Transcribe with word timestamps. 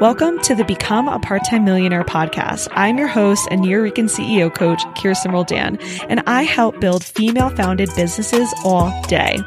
Welcome 0.00 0.38
to 0.42 0.54
the 0.54 0.64
Become 0.64 1.08
a 1.08 1.18
Part 1.18 1.44
Time 1.44 1.64
Millionaire 1.64 2.04
podcast. 2.04 2.68
I'm 2.70 2.96
your 2.96 3.08
host 3.08 3.48
and 3.50 3.62
Nuyorican 3.62 4.04
CEO 4.04 4.54
coach, 4.54 4.80
Kristen 4.94 5.32
Roldan, 5.32 5.80
and 6.08 6.22
I 6.28 6.44
help 6.44 6.78
build 6.78 7.02
female 7.02 7.50
founded 7.50 7.90
businesses 7.96 8.54
all 8.64 8.92
day. 9.08 9.40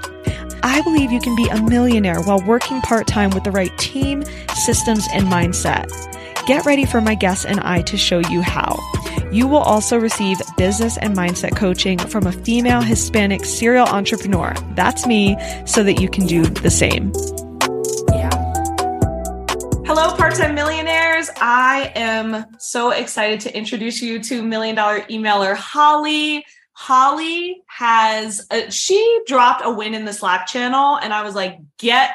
I 0.62 0.82
believe 0.82 1.14
you 1.14 1.22
can 1.22 1.38
be 1.38 1.48
a 1.48 1.62
millionaire 1.62 2.22
while 2.22 2.46
working 2.46 2.82
part 2.82 3.08
time 3.08 3.30
with 3.30 3.46
the 3.46 3.52
right 3.52 3.72
team, 3.78 4.26
systems, 4.54 5.08
and 5.14 5.28
mindset. 5.28 5.90
Get 6.46 6.66
ready 6.66 6.86
for 6.86 7.00
my 7.00 7.16
guests 7.16 7.46
and 7.46 7.62
I 7.62 7.84
to 7.84 7.96
show 7.96 8.20
you 8.20 8.42
how. 8.42 8.78
You 9.32 9.48
will 9.48 9.60
also 9.60 9.98
receive 9.98 10.42
business 10.58 10.98
and 10.98 11.16
mindset 11.16 11.56
coaching 11.56 11.98
from 11.98 12.28
a 12.28 12.34
female 12.34 12.82
Hispanic 12.82 13.46
serial 13.46 13.88
entrepreneur. 13.88 14.54
That's 14.76 15.08
me, 15.08 15.38
so 15.66 15.84
that 15.84 16.02
you 16.02 16.10
can 16.10 16.28
do 16.28 16.44
the 16.44 16.70
same. 16.70 17.14
Yeah. 18.10 18.30
Hello, 19.86 20.16
part 20.18 20.36
time 20.36 20.54
millionaires. 20.54 21.30
I 21.38 21.94
am 21.96 22.46
so 22.60 22.92
excited 22.92 23.40
to 23.42 23.58
introduce 23.58 24.02
you 24.02 24.22
to 24.24 24.44
Million 24.44 24.76
Dollar 24.76 25.02
Emailer 25.04 25.56
Holly. 25.56 26.46
Holly 26.74 27.64
has, 27.68 28.46
a, 28.52 28.70
she 28.70 29.22
dropped 29.28 29.62
a 29.64 29.72
win 29.72 29.94
in 29.94 30.04
the 30.04 30.14
Slack 30.14 30.46
channel, 30.48 30.98
and 30.98 31.14
I 31.14 31.24
was 31.24 31.36
like, 31.36 31.58
get 31.78 32.12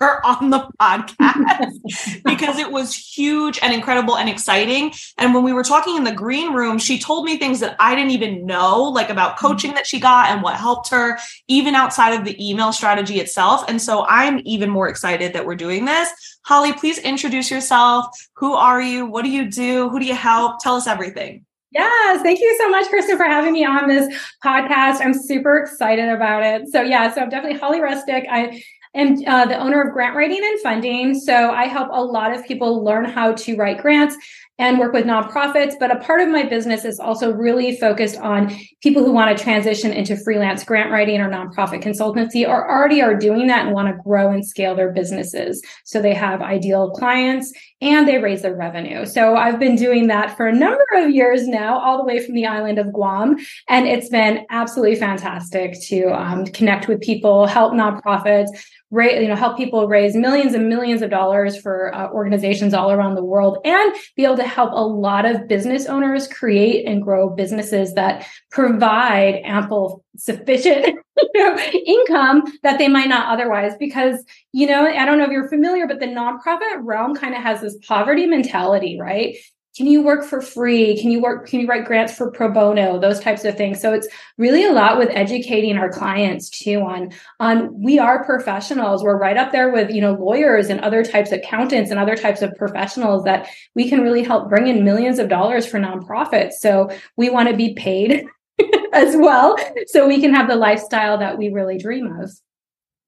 her 0.00 0.24
on 0.24 0.50
the 0.50 0.68
podcast 0.80 2.22
because 2.24 2.58
it 2.58 2.70
was 2.70 2.94
huge 2.94 3.58
and 3.62 3.72
incredible 3.72 4.16
and 4.16 4.28
exciting. 4.28 4.92
And 5.16 5.34
when 5.34 5.42
we 5.42 5.52
were 5.52 5.64
talking 5.64 5.96
in 5.96 6.04
the 6.04 6.12
green 6.12 6.52
room, 6.52 6.78
she 6.78 6.98
told 6.98 7.24
me 7.24 7.36
things 7.36 7.60
that 7.60 7.76
I 7.78 7.94
didn't 7.94 8.12
even 8.12 8.46
know, 8.46 8.82
like 8.82 9.10
about 9.10 9.36
mm-hmm. 9.36 9.46
coaching 9.46 9.74
that 9.74 9.86
she 9.86 9.98
got 9.98 10.30
and 10.30 10.42
what 10.42 10.56
helped 10.56 10.90
her, 10.90 11.18
even 11.48 11.74
outside 11.74 12.14
of 12.14 12.24
the 12.24 12.36
email 12.44 12.72
strategy 12.72 13.20
itself. 13.20 13.64
And 13.68 13.80
so 13.80 14.06
I'm 14.08 14.40
even 14.44 14.70
more 14.70 14.88
excited 14.88 15.32
that 15.32 15.44
we're 15.44 15.56
doing 15.56 15.84
this. 15.84 16.08
Holly, 16.44 16.72
please 16.72 16.98
introduce 16.98 17.50
yourself. 17.50 18.06
Who 18.34 18.54
are 18.54 18.80
you? 18.80 19.06
What 19.06 19.24
do 19.24 19.30
you 19.30 19.50
do? 19.50 19.88
Who 19.88 19.98
do 19.98 20.06
you 20.06 20.14
help? 20.14 20.60
Tell 20.60 20.76
us 20.76 20.86
everything. 20.86 21.44
Yes, 21.70 22.22
thank 22.22 22.40
you 22.40 22.56
so 22.58 22.70
much, 22.70 22.88
Kristen, 22.88 23.18
for 23.18 23.26
having 23.26 23.52
me 23.52 23.64
on 23.66 23.88
this 23.88 24.14
podcast. 24.42 25.04
I'm 25.04 25.12
super 25.12 25.58
excited 25.58 26.08
about 26.08 26.42
it. 26.42 26.68
So, 26.68 26.80
yeah, 26.80 27.12
so 27.12 27.20
I'm 27.20 27.28
definitely 27.28 27.58
Holly 27.58 27.80
Rustick. 27.80 28.26
I 28.30 28.62
am 28.98 29.16
uh, 29.26 29.46
the 29.46 29.58
owner 29.58 29.82
of 29.82 29.92
Grant 29.92 30.16
Writing 30.16 30.40
and 30.42 30.60
Funding. 30.60 31.18
So 31.18 31.50
I 31.50 31.66
help 31.66 31.88
a 31.92 32.02
lot 32.02 32.34
of 32.34 32.44
people 32.44 32.84
learn 32.84 33.04
how 33.04 33.32
to 33.32 33.56
write 33.56 33.80
grants 33.80 34.16
and 34.58 34.78
work 34.78 34.92
with 34.92 35.04
nonprofits. 35.04 35.74
But 35.78 35.92
a 35.92 36.00
part 36.00 36.20
of 36.20 36.28
my 36.28 36.42
business 36.42 36.84
is 36.84 36.98
also 36.98 37.32
really 37.32 37.76
focused 37.76 38.16
on 38.16 38.54
people 38.82 39.04
who 39.04 39.12
want 39.12 39.36
to 39.36 39.42
transition 39.42 39.92
into 39.92 40.16
freelance 40.16 40.64
grant 40.64 40.90
writing 40.90 41.20
or 41.20 41.30
nonprofit 41.30 41.82
consultancy 41.82 42.46
or 42.46 42.68
already 42.68 43.00
are 43.00 43.14
doing 43.14 43.46
that 43.46 43.66
and 43.66 43.74
want 43.74 43.88
to 43.88 44.02
grow 44.02 44.32
and 44.32 44.44
scale 44.44 44.74
their 44.74 44.92
businesses. 44.92 45.62
So 45.84 46.02
they 46.02 46.14
have 46.14 46.42
ideal 46.42 46.90
clients 46.90 47.52
and 47.80 48.08
they 48.08 48.18
raise 48.18 48.42
their 48.42 48.56
revenue. 48.56 49.06
So 49.06 49.36
I've 49.36 49.60
been 49.60 49.76
doing 49.76 50.08
that 50.08 50.36
for 50.36 50.48
a 50.48 50.52
number 50.52 50.84
of 50.96 51.10
years 51.10 51.46
now, 51.46 51.78
all 51.78 51.96
the 51.96 52.04
way 52.04 52.24
from 52.24 52.34
the 52.34 52.46
island 52.46 52.80
of 52.80 52.92
Guam. 52.92 53.36
And 53.68 53.86
it's 53.86 54.08
been 54.08 54.44
absolutely 54.50 54.96
fantastic 54.96 55.80
to 55.82 56.06
um, 56.06 56.44
connect 56.46 56.88
with 56.88 57.00
people, 57.00 57.46
help 57.46 57.72
nonprofits, 57.72 58.48
raise, 58.90 59.20
you 59.20 59.28
know, 59.28 59.36
help 59.36 59.56
people 59.56 59.86
raise 59.86 60.14
millions 60.14 60.54
and 60.54 60.68
millions 60.68 61.02
of 61.02 61.10
dollars 61.10 61.60
for 61.60 61.94
uh, 61.94 62.10
organizations 62.10 62.72
all 62.72 62.90
around 62.90 63.14
the 63.14 63.24
world 63.24 63.58
and 63.64 63.94
be 64.16 64.24
able 64.24 64.36
to 64.36 64.46
help 64.46 64.72
a 64.72 64.84
lot 64.84 65.26
of 65.26 65.46
business 65.46 65.86
owners 65.86 66.26
create 66.26 66.86
and 66.86 67.02
grow 67.02 67.28
businesses 67.28 67.94
that 67.94 68.26
provide 68.50 69.40
ample, 69.44 70.04
sufficient 70.16 70.86
you 71.34 71.44
know, 71.44 71.58
income 71.86 72.42
that 72.62 72.78
they 72.78 72.88
might 72.88 73.08
not 73.08 73.28
otherwise. 73.28 73.72
Because, 73.78 74.24
you 74.52 74.66
know, 74.66 74.86
I 74.86 75.04
don't 75.04 75.18
know 75.18 75.24
if 75.24 75.30
you're 75.30 75.48
familiar, 75.48 75.86
but 75.86 76.00
the 76.00 76.06
nonprofit 76.06 76.80
realm 76.80 77.14
kind 77.14 77.34
of 77.34 77.42
has 77.42 77.60
this 77.60 77.76
poverty 77.86 78.26
mentality, 78.26 78.98
right? 78.98 79.36
Can 79.78 79.86
you 79.86 80.02
work 80.02 80.24
for 80.24 80.42
free? 80.42 81.00
Can 81.00 81.12
you 81.12 81.22
work 81.22 81.46
can 81.46 81.60
you 81.60 81.68
write 81.68 81.84
grants 81.84 82.12
for 82.12 82.32
pro 82.32 82.50
bono? 82.50 82.98
Those 82.98 83.20
types 83.20 83.44
of 83.44 83.56
things. 83.56 83.80
So 83.80 83.94
it's 83.94 84.08
really 84.36 84.64
a 84.64 84.72
lot 84.72 84.98
with 84.98 85.08
educating 85.10 85.76
our 85.76 85.88
clients 85.88 86.50
too 86.50 86.80
on 86.80 87.12
on 87.38 87.80
we 87.80 87.96
are 87.96 88.24
professionals. 88.24 89.04
We're 89.04 89.20
right 89.20 89.36
up 89.36 89.52
there 89.52 89.70
with 89.70 89.92
you 89.92 90.00
know 90.00 90.14
lawyers 90.14 90.68
and 90.68 90.80
other 90.80 91.04
types 91.04 91.30
of 91.30 91.38
accountants 91.38 91.92
and 91.92 92.00
other 92.00 92.16
types 92.16 92.42
of 92.42 92.52
professionals 92.56 93.22
that 93.22 93.48
we 93.76 93.88
can 93.88 94.00
really 94.00 94.24
help 94.24 94.48
bring 94.48 94.66
in 94.66 94.84
millions 94.84 95.20
of 95.20 95.28
dollars 95.28 95.64
for 95.64 95.78
nonprofits. 95.78 96.54
So 96.54 96.90
we 97.16 97.30
want 97.30 97.48
to 97.48 97.56
be 97.56 97.74
paid 97.74 98.26
as 98.92 99.16
well 99.16 99.56
so 99.86 100.08
we 100.08 100.20
can 100.20 100.34
have 100.34 100.48
the 100.48 100.56
lifestyle 100.56 101.18
that 101.18 101.38
we 101.38 101.50
really 101.50 101.78
dream 101.78 102.20
of. 102.20 102.32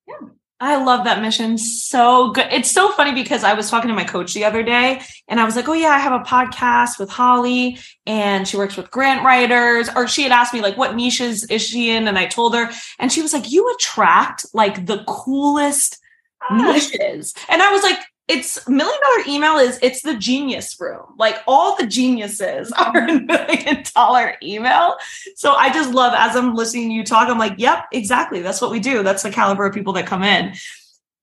Yeah 0.06 0.28
I 0.62 0.82
love 0.84 1.04
that 1.04 1.22
mission 1.22 1.56
so 1.56 2.32
good. 2.32 2.48
It's 2.50 2.70
so 2.70 2.92
funny 2.92 3.14
because 3.14 3.44
I 3.44 3.54
was 3.54 3.70
talking 3.70 3.88
to 3.88 3.94
my 3.94 4.04
coach 4.04 4.34
the 4.34 4.44
other 4.44 4.62
day 4.62 5.00
and 5.26 5.40
I 5.40 5.44
was 5.44 5.56
like, 5.56 5.66
Oh, 5.68 5.72
yeah, 5.72 5.88
I 5.88 5.98
have 5.98 6.12
a 6.12 6.24
podcast 6.24 6.98
with 6.98 7.08
Holly 7.08 7.78
and 8.06 8.46
she 8.46 8.58
works 8.58 8.76
with 8.76 8.90
grant 8.90 9.24
writers. 9.24 9.88
Or 9.96 10.06
she 10.06 10.22
had 10.22 10.32
asked 10.32 10.52
me, 10.52 10.60
like, 10.60 10.76
what 10.76 10.94
niches 10.94 11.44
is 11.44 11.62
she 11.62 11.90
in? 11.90 12.06
And 12.08 12.18
I 12.18 12.26
told 12.26 12.54
her, 12.54 12.70
and 12.98 13.10
she 13.10 13.22
was 13.22 13.32
like, 13.32 13.50
You 13.50 13.74
attract 13.74 14.44
like 14.52 14.84
the 14.84 15.02
coolest 15.08 15.98
ah. 16.42 16.54
niches. 16.54 17.34
And 17.48 17.62
I 17.62 17.72
was 17.72 17.82
like, 17.82 17.98
it's 18.30 18.68
million 18.68 19.00
dollar 19.02 19.28
email 19.28 19.56
is 19.58 19.78
it's 19.82 20.02
the 20.02 20.16
genius 20.16 20.80
room. 20.80 21.02
Like 21.18 21.42
all 21.48 21.76
the 21.76 21.86
geniuses 21.86 22.70
are 22.78 23.08
in 23.08 23.26
million 23.26 23.82
dollar 23.94 24.36
email. 24.42 24.96
So 25.34 25.52
I 25.52 25.72
just 25.72 25.92
love 25.92 26.14
as 26.16 26.36
I'm 26.36 26.54
listening 26.54 26.90
to 26.90 26.94
you 26.94 27.04
talk, 27.04 27.28
I'm 27.28 27.38
like, 27.38 27.54
yep, 27.58 27.86
exactly. 27.92 28.40
That's 28.40 28.60
what 28.60 28.70
we 28.70 28.78
do. 28.78 29.02
That's 29.02 29.24
the 29.24 29.30
caliber 29.30 29.66
of 29.66 29.74
people 29.74 29.92
that 29.94 30.06
come 30.06 30.22
in. 30.22 30.54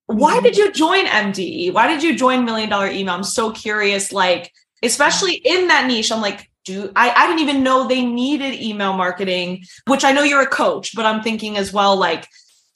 Why 0.07 0.35
mm-hmm. 0.35 0.43
did 0.43 0.57
you 0.57 0.71
join 0.73 1.05
MDE? 1.05 1.73
Why 1.73 1.87
did 1.87 2.03
you 2.03 2.15
join 2.17 2.45
million 2.45 2.69
dollar 2.69 2.89
email? 2.89 3.15
I'm 3.15 3.23
so 3.23 3.51
curious, 3.51 4.11
like, 4.11 4.51
especially 4.83 5.35
in 5.35 5.69
that 5.69 5.87
niche. 5.87 6.11
I'm 6.11 6.21
like, 6.21 6.49
do 6.65 6.91
I, 6.95 7.11
I 7.11 7.27
didn't 7.27 7.39
even 7.39 7.63
know 7.63 7.87
they 7.87 8.05
needed 8.05 8.53
email 8.61 8.93
marketing, 8.93 9.63
which 9.87 10.03
I 10.03 10.11
know 10.11 10.23
you're 10.23 10.41
a 10.41 10.47
coach, 10.47 10.93
but 10.93 11.05
I'm 11.05 11.23
thinking 11.23 11.57
as 11.57 11.71
well, 11.71 11.95
like, 11.95 12.27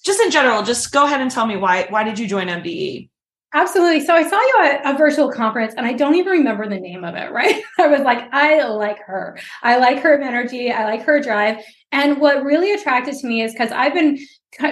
just 0.04 0.22
in 0.22 0.32
general, 0.32 0.64
just 0.64 0.92
go 0.92 1.06
ahead 1.06 1.22
and 1.22 1.30
tell 1.30 1.46
me 1.46 1.58
why 1.58 1.88
why 1.90 2.04
did 2.04 2.18
you 2.18 2.28
join 2.28 2.48
MDE? 2.48 3.11
Absolutely. 3.54 4.06
So 4.06 4.16
I 4.16 4.24
saw 4.28 4.40
you 4.40 4.58
at 4.64 4.96
a 4.96 4.98
virtual 4.98 5.30
conference 5.30 5.74
and 5.76 5.86
I 5.86 5.92
don't 5.92 6.16
even 6.16 6.32
remember 6.32 6.70
the 6.70 6.80
name 6.80 7.04
of 7.04 7.16
it, 7.16 7.32
right? 7.32 7.62
I 7.80 7.88
was 7.88 8.02
like, 8.02 8.30
I 8.32 8.64
like 8.64 9.00
her. 9.00 9.38
I 9.62 9.78
like 9.78 10.00
her 10.00 10.22
energy. 10.22 10.72
I 10.72 10.86
like 10.86 11.04
her 11.04 11.22
drive. 11.22 11.58
And 11.92 12.22
what 12.22 12.46
really 12.46 12.72
attracted 12.72 13.16
to 13.16 13.28
me 13.28 13.42
is 13.42 13.52
because 13.52 13.72
I've 13.72 13.94
been 13.94 14.18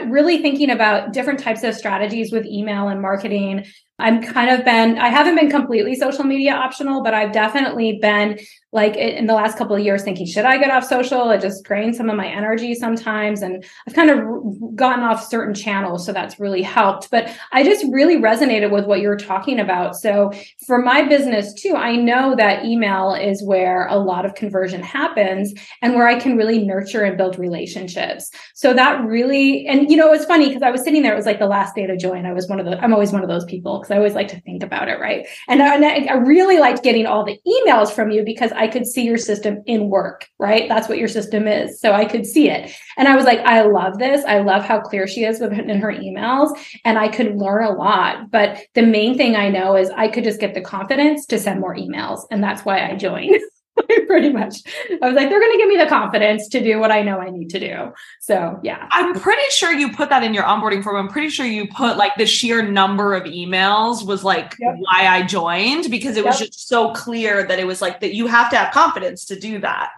really 0.07 0.41
thinking 0.41 0.69
about 0.69 1.11
different 1.11 1.39
types 1.39 1.63
of 1.63 1.75
strategies 1.75 2.31
with 2.31 2.45
email 2.45 2.87
and 2.87 3.01
marketing. 3.01 3.65
I'm 3.97 4.21
kind 4.21 4.49
of 4.49 4.63
been, 4.63 4.97
I 4.97 5.09
haven't 5.09 5.35
been 5.35 5.49
completely 5.49 5.95
social 5.95 6.23
media 6.23 6.53
optional, 6.53 7.03
but 7.03 7.13
I've 7.13 7.33
definitely 7.33 7.99
been 8.01 8.39
like 8.71 8.95
in 8.95 9.25
the 9.25 9.33
last 9.33 9.57
couple 9.57 9.75
of 9.75 9.83
years 9.83 10.03
thinking, 10.03 10.27
should 10.27 10.45
I 10.45 10.59
get 10.59 10.69
off 10.69 10.83
social? 10.83 11.31
It 11.31 11.41
just 11.41 11.63
drains 11.63 11.97
some 11.97 12.07
of 12.09 12.15
my 12.15 12.27
energy 12.27 12.75
sometimes. 12.75 13.41
And 13.41 13.65
I've 13.87 13.95
kind 13.95 14.11
of 14.11 14.75
gotten 14.75 15.03
off 15.03 15.27
certain 15.27 15.55
channels. 15.55 16.05
So 16.05 16.13
that's 16.13 16.39
really 16.39 16.61
helped. 16.61 17.09
But 17.09 17.35
I 17.51 17.63
just 17.63 17.83
really 17.91 18.17
resonated 18.17 18.69
with 18.69 18.85
what 18.85 18.99
you're 18.99 19.17
talking 19.17 19.59
about. 19.59 19.95
So 19.95 20.31
for 20.67 20.79
my 20.79 21.01
business 21.01 21.51
too, 21.53 21.75
I 21.75 21.95
know 21.95 22.35
that 22.35 22.63
email 22.63 23.15
is 23.15 23.43
where 23.43 23.87
a 23.87 23.97
lot 23.97 24.23
of 24.23 24.35
conversion 24.35 24.83
happens 24.83 25.51
and 25.81 25.95
where 25.95 26.07
I 26.07 26.19
can 26.19 26.37
really 26.37 26.63
nurture 26.63 27.03
and 27.03 27.17
build 27.17 27.39
relationships. 27.39 28.29
So 28.53 28.73
that 28.75 29.03
really, 29.03 29.65
and 29.65 29.89
you 29.89 29.97
know, 29.97 30.07
it 30.09 30.17
was 30.17 30.25
funny 30.25 30.47
because 30.47 30.61
I 30.61 30.69
was 30.69 30.83
sitting 30.83 31.01
there, 31.01 31.13
it 31.13 31.17
was 31.17 31.25
like 31.25 31.39
the 31.39 31.47
last 31.47 31.73
day 31.73 31.87
to 31.87 31.97
join. 31.97 32.27
I 32.27 32.33
was 32.33 32.47
one 32.47 32.59
of 32.59 32.67
the, 32.67 32.79
I'm 32.83 32.93
always 32.93 33.11
one 33.11 33.23
of 33.23 33.29
those 33.29 33.45
people 33.45 33.79
because 33.79 33.89
I 33.89 33.97
always 33.97 34.13
like 34.13 34.27
to 34.27 34.39
think 34.41 34.61
about 34.61 34.89
it, 34.89 34.99
right? 34.99 35.27
And 35.47 35.63
I, 35.63 35.75
and 35.75 36.09
I 36.09 36.13
really 36.13 36.59
liked 36.59 36.83
getting 36.83 37.07
all 37.07 37.25
the 37.25 37.39
emails 37.47 37.91
from 37.91 38.11
you 38.11 38.23
because 38.23 38.51
I 38.59 38.67
could 38.67 38.85
see 38.85 39.03
your 39.03 39.17
system 39.17 39.63
in 39.65 39.89
work, 39.89 40.27
right? 40.37 40.67
That's 40.67 40.89
what 40.89 40.97
your 40.97 41.07
system 41.07 41.47
is. 41.47 41.79
So 41.79 41.93
I 41.93 42.05
could 42.05 42.25
see 42.25 42.49
it. 42.49 42.71
And 42.97 43.07
I 43.07 43.15
was 43.15 43.25
like, 43.25 43.39
I 43.39 43.61
love 43.61 43.97
this. 43.97 44.25
I 44.25 44.39
love 44.39 44.63
how 44.63 44.81
clear 44.81 45.07
she 45.07 45.23
is 45.23 45.39
with 45.39 45.53
in 45.53 45.79
her 45.79 45.93
emails. 45.93 46.57
And 46.83 46.99
I 46.99 47.07
could 47.07 47.37
learn 47.37 47.63
a 47.63 47.71
lot. 47.71 48.29
But 48.29 48.59
the 48.75 48.81
main 48.81 49.17
thing 49.17 49.35
I 49.35 49.49
know 49.49 49.75
is 49.75 49.89
I 49.91 50.09
could 50.09 50.25
just 50.25 50.41
get 50.41 50.53
the 50.53 50.61
confidence 50.61 51.25
to 51.27 51.39
send 51.39 51.61
more 51.61 51.75
emails. 51.75 52.25
And 52.29 52.43
that's 52.43 52.65
why 52.65 52.85
I 52.85 52.95
joined. 52.95 53.39
pretty 54.07 54.31
much. 54.31 54.55
I 55.01 55.07
was 55.07 55.15
like, 55.15 55.29
they're 55.29 55.39
going 55.39 55.51
to 55.51 55.57
give 55.57 55.67
me 55.67 55.77
the 55.77 55.85
confidence 55.85 56.47
to 56.49 56.63
do 56.63 56.79
what 56.79 56.91
I 56.91 57.01
know 57.01 57.19
I 57.19 57.29
need 57.29 57.49
to 57.51 57.59
do. 57.59 57.93
So, 58.19 58.59
yeah. 58.63 58.87
I'm 58.91 59.13
pretty 59.19 59.49
sure 59.51 59.71
you 59.71 59.91
put 59.91 60.09
that 60.09 60.23
in 60.23 60.33
your 60.33 60.43
onboarding 60.43 60.83
form. 60.83 60.95
I'm 60.95 61.07
pretty 61.07 61.29
sure 61.29 61.45
you 61.45 61.67
put 61.67 61.97
like 61.97 62.15
the 62.17 62.25
sheer 62.25 62.61
number 62.61 63.13
of 63.13 63.23
emails 63.23 64.05
was 64.05 64.23
like 64.23 64.55
yep. 64.59 64.75
why 64.79 65.07
I 65.07 65.23
joined 65.23 65.89
because 65.89 66.17
it 66.17 66.25
was 66.25 66.39
just 66.39 66.67
so 66.67 66.91
clear 66.93 67.43
that 67.43 67.59
it 67.59 67.65
was 67.65 67.81
like 67.81 68.01
that 68.01 68.15
you 68.15 68.27
have 68.27 68.49
to 68.51 68.57
have 68.57 68.73
confidence 68.73 69.25
to 69.25 69.39
do 69.39 69.59
that. 69.59 69.91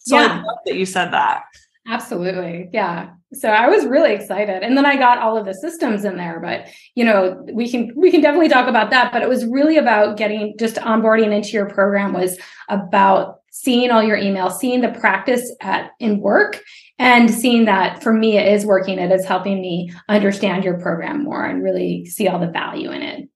So 0.00 0.16
yeah. 0.16 0.26
I 0.26 0.36
love 0.36 0.58
that 0.66 0.74
you 0.76 0.86
said 0.86 1.10
that. 1.12 1.44
Absolutely. 1.88 2.68
Yeah. 2.72 3.10
So 3.32 3.48
I 3.48 3.68
was 3.68 3.86
really 3.86 4.12
excited. 4.12 4.62
And 4.62 4.76
then 4.76 4.84
I 4.84 4.96
got 4.96 5.18
all 5.18 5.36
of 5.36 5.46
the 5.46 5.54
systems 5.54 6.04
in 6.04 6.16
there, 6.16 6.38
but 6.40 6.66
you 6.94 7.04
know, 7.04 7.44
we 7.52 7.70
can 7.70 7.92
we 7.96 8.10
can 8.10 8.20
definitely 8.20 8.48
talk 8.48 8.68
about 8.68 8.90
that, 8.90 9.12
but 9.12 9.22
it 9.22 9.28
was 9.28 9.46
really 9.46 9.78
about 9.78 10.16
getting 10.16 10.54
just 10.58 10.76
onboarding 10.76 11.34
into 11.34 11.50
your 11.50 11.68
program 11.68 12.12
was 12.12 12.38
about 12.68 13.40
seeing 13.50 13.90
all 13.90 14.02
your 14.02 14.18
emails, 14.18 14.58
seeing 14.58 14.82
the 14.82 14.90
practice 14.90 15.54
at 15.60 15.90
in 15.98 16.20
work 16.20 16.60
and 16.98 17.30
seeing 17.30 17.64
that 17.64 18.02
for 18.02 18.12
me 18.12 18.36
it 18.36 18.52
is 18.52 18.66
working. 18.66 18.98
It 18.98 19.10
is 19.10 19.24
helping 19.24 19.60
me 19.60 19.92
understand 20.08 20.64
your 20.64 20.78
program 20.78 21.24
more 21.24 21.44
and 21.44 21.62
really 21.62 22.04
see 22.06 22.28
all 22.28 22.38
the 22.38 22.50
value 22.50 22.90
in 22.90 23.02
it. 23.02 23.28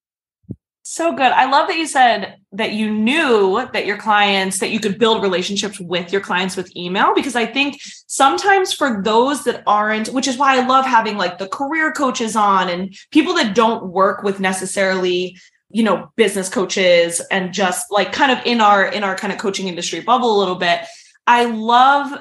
So 0.85 1.13
good. 1.13 1.31
I 1.31 1.49
love 1.49 1.69
that 1.69 1.77
you 1.77 1.87
said 1.87 2.39
that 2.51 2.73
you 2.73 2.91
knew 2.91 3.69
that 3.73 3.87
your 3.87 3.97
clients, 3.97 4.59
that 4.59 4.71
you 4.71 4.81
could 4.81 4.99
build 4.99 5.23
relationships 5.23 5.79
with 5.79 6.11
your 6.11 6.21
clients 6.21 6.57
with 6.57 6.77
email, 6.77 7.15
because 7.15 7.37
I 7.37 7.47
think 7.47 7.81
sometimes 8.09 8.73
for 8.73 9.01
those 9.03 9.45
that 9.45 9.63
aren't, 9.65 10.09
which 10.09 10.27
is 10.27 10.37
why 10.37 10.59
I 10.59 10.67
love 10.67 10.85
having 10.85 11.17
like 11.17 11.39
the 11.39 11.47
career 11.47 11.93
coaches 11.93 12.35
on 12.35 12.69
and 12.69 12.93
people 13.13 13.35
that 13.35 13.55
don't 13.55 13.93
work 13.93 14.25
with 14.25 14.41
necessarily 14.41 15.39
you 15.73 15.83
know 15.83 16.13
business 16.17 16.49
coaches 16.49 17.23
and 17.31 17.53
just 17.55 17.91
like 17.91 18.13
kind 18.13 18.31
of 18.31 18.45
in 18.45 18.61
our 18.61 18.87
in 18.87 19.03
our 19.03 19.17
kind 19.17 19.33
of 19.33 19.39
coaching 19.39 19.69
industry 19.69 20.01
bubble 20.01 20.37
a 20.37 20.39
little 20.39 20.57
bit 20.57 20.81
i 21.27 21.47
love 21.47 22.13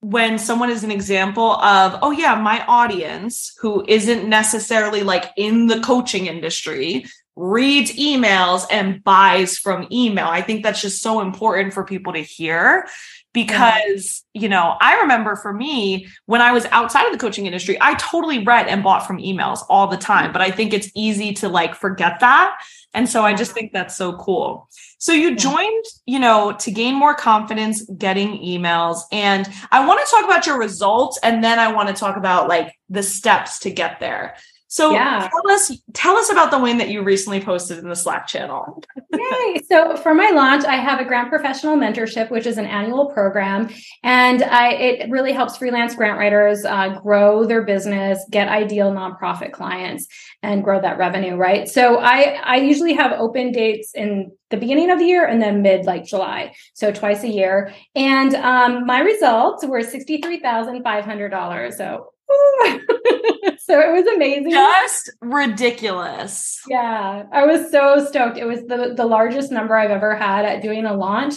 when 0.00 0.36
someone 0.36 0.68
is 0.68 0.82
an 0.82 0.90
example 0.90 1.52
of 1.52 1.96
oh 2.02 2.10
yeah 2.10 2.34
my 2.34 2.64
audience 2.66 3.56
who 3.60 3.84
isn't 3.86 4.28
necessarily 4.28 5.04
like 5.04 5.30
in 5.36 5.68
the 5.68 5.80
coaching 5.80 6.26
industry 6.26 7.06
reads 7.36 7.92
emails 7.92 8.64
and 8.70 9.02
buys 9.02 9.58
from 9.58 9.88
email. 9.90 10.26
I 10.26 10.42
think 10.42 10.62
that's 10.62 10.80
just 10.80 11.02
so 11.02 11.20
important 11.20 11.74
for 11.74 11.84
people 11.84 12.12
to 12.12 12.20
hear 12.20 12.86
because 13.34 14.24
yeah. 14.32 14.42
you 14.42 14.48
know 14.48 14.76
i 14.80 15.00
remember 15.00 15.36
for 15.36 15.52
me 15.52 16.06
when 16.24 16.40
i 16.40 16.52
was 16.52 16.64
outside 16.66 17.04
of 17.04 17.12
the 17.12 17.18
coaching 17.18 17.44
industry 17.44 17.76
i 17.82 17.94
totally 17.94 18.42
read 18.44 18.66
and 18.68 18.82
bought 18.82 19.06
from 19.06 19.18
emails 19.18 19.58
all 19.68 19.88
the 19.88 19.96
time 19.96 20.32
but 20.32 20.40
i 20.40 20.50
think 20.50 20.72
it's 20.72 20.90
easy 20.94 21.34
to 21.34 21.48
like 21.48 21.74
forget 21.74 22.20
that. 22.20 22.56
And 22.94 23.08
so 23.08 23.24
i 23.24 23.34
just 23.34 23.52
think 23.52 23.72
that's 23.72 23.96
so 23.96 24.16
cool. 24.16 24.68
So 24.98 25.12
you 25.12 25.34
joined 25.34 25.84
you 26.06 26.20
know 26.20 26.52
to 26.60 26.70
gain 26.70 26.94
more 26.94 27.14
confidence 27.14 27.84
getting 27.98 28.38
emails. 28.38 29.00
And 29.10 29.48
i 29.72 29.84
want 29.84 30.00
to 30.04 30.10
talk 30.10 30.24
about 30.24 30.46
your 30.46 30.58
results 30.58 31.18
and 31.22 31.42
then 31.42 31.58
i 31.58 31.72
want 31.72 31.88
to 31.88 31.94
talk 31.94 32.16
about 32.16 32.48
like 32.48 32.72
the 32.88 33.02
steps 33.02 33.58
to 33.60 33.70
get 33.70 33.98
there 33.98 34.36
so 34.74 34.90
yeah. 34.90 35.28
tell 35.30 35.52
us 35.52 35.70
tell 35.92 36.16
us 36.16 36.32
about 36.32 36.50
the 36.50 36.58
win 36.58 36.78
that 36.78 36.88
you 36.88 37.04
recently 37.04 37.40
posted 37.40 37.78
in 37.78 37.88
the 37.88 37.94
Slack 37.94 38.26
channel. 38.26 38.82
Yay. 39.12 39.62
So 39.70 39.94
for 39.94 40.14
my 40.14 40.30
launch, 40.30 40.64
I 40.64 40.74
have 40.74 40.98
a 40.98 41.04
grant 41.04 41.28
professional 41.28 41.76
mentorship, 41.76 42.28
which 42.28 42.44
is 42.44 42.58
an 42.58 42.66
annual 42.66 43.06
program, 43.06 43.70
and 44.02 44.42
I, 44.42 44.72
it 44.72 45.10
really 45.10 45.30
helps 45.30 45.58
freelance 45.58 45.94
grant 45.94 46.18
writers 46.18 46.64
uh, 46.64 46.98
grow 47.04 47.44
their 47.44 47.62
business, 47.62 48.18
get 48.32 48.48
ideal 48.48 48.90
nonprofit 48.90 49.52
clients, 49.52 50.08
and 50.42 50.64
grow 50.64 50.80
that 50.80 50.98
revenue. 50.98 51.36
Right. 51.36 51.68
So 51.68 52.00
I 52.00 52.40
I 52.42 52.56
usually 52.56 52.94
have 52.94 53.12
open 53.12 53.52
dates 53.52 53.94
in 53.94 54.32
the 54.50 54.56
beginning 54.56 54.90
of 54.90 54.98
the 54.98 55.04
year 55.04 55.24
and 55.24 55.40
then 55.40 55.62
mid 55.62 55.86
like 55.86 56.04
July, 56.04 56.52
so 56.72 56.90
twice 56.90 57.22
a 57.22 57.28
year. 57.28 57.72
And 57.94 58.34
um, 58.34 58.86
my 58.86 58.98
results 58.98 59.64
were 59.64 59.82
sixty 59.82 60.20
three 60.20 60.40
thousand 60.40 60.82
five 60.82 61.04
hundred 61.04 61.28
dollars. 61.28 61.76
So 61.76 62.10
so 63.58 63.80
it 63.80 63.92
was 63.92 64.06
amazing. 64.14 64.50
Just 64.50 65.10
ridiculous. 65.20 66.60
Yeah. 66.68 67.24
I 67.32 67.46
was 67.46 67.70
so 67.70 68.04
stoked. 68.04 68.38
It 68.38 68.46
was 68.46 68.60
the, 68.62 68.94
the 68.96 69.06
largest 69.06 69.50
number 69.50 69.74
I've 69.74 69.90
ever 69.90 70.14
had 70.14 70.44
at 70.44 70.62
doing 70.62 70.86
a 70.86 70.94
launch. 70.94 71.34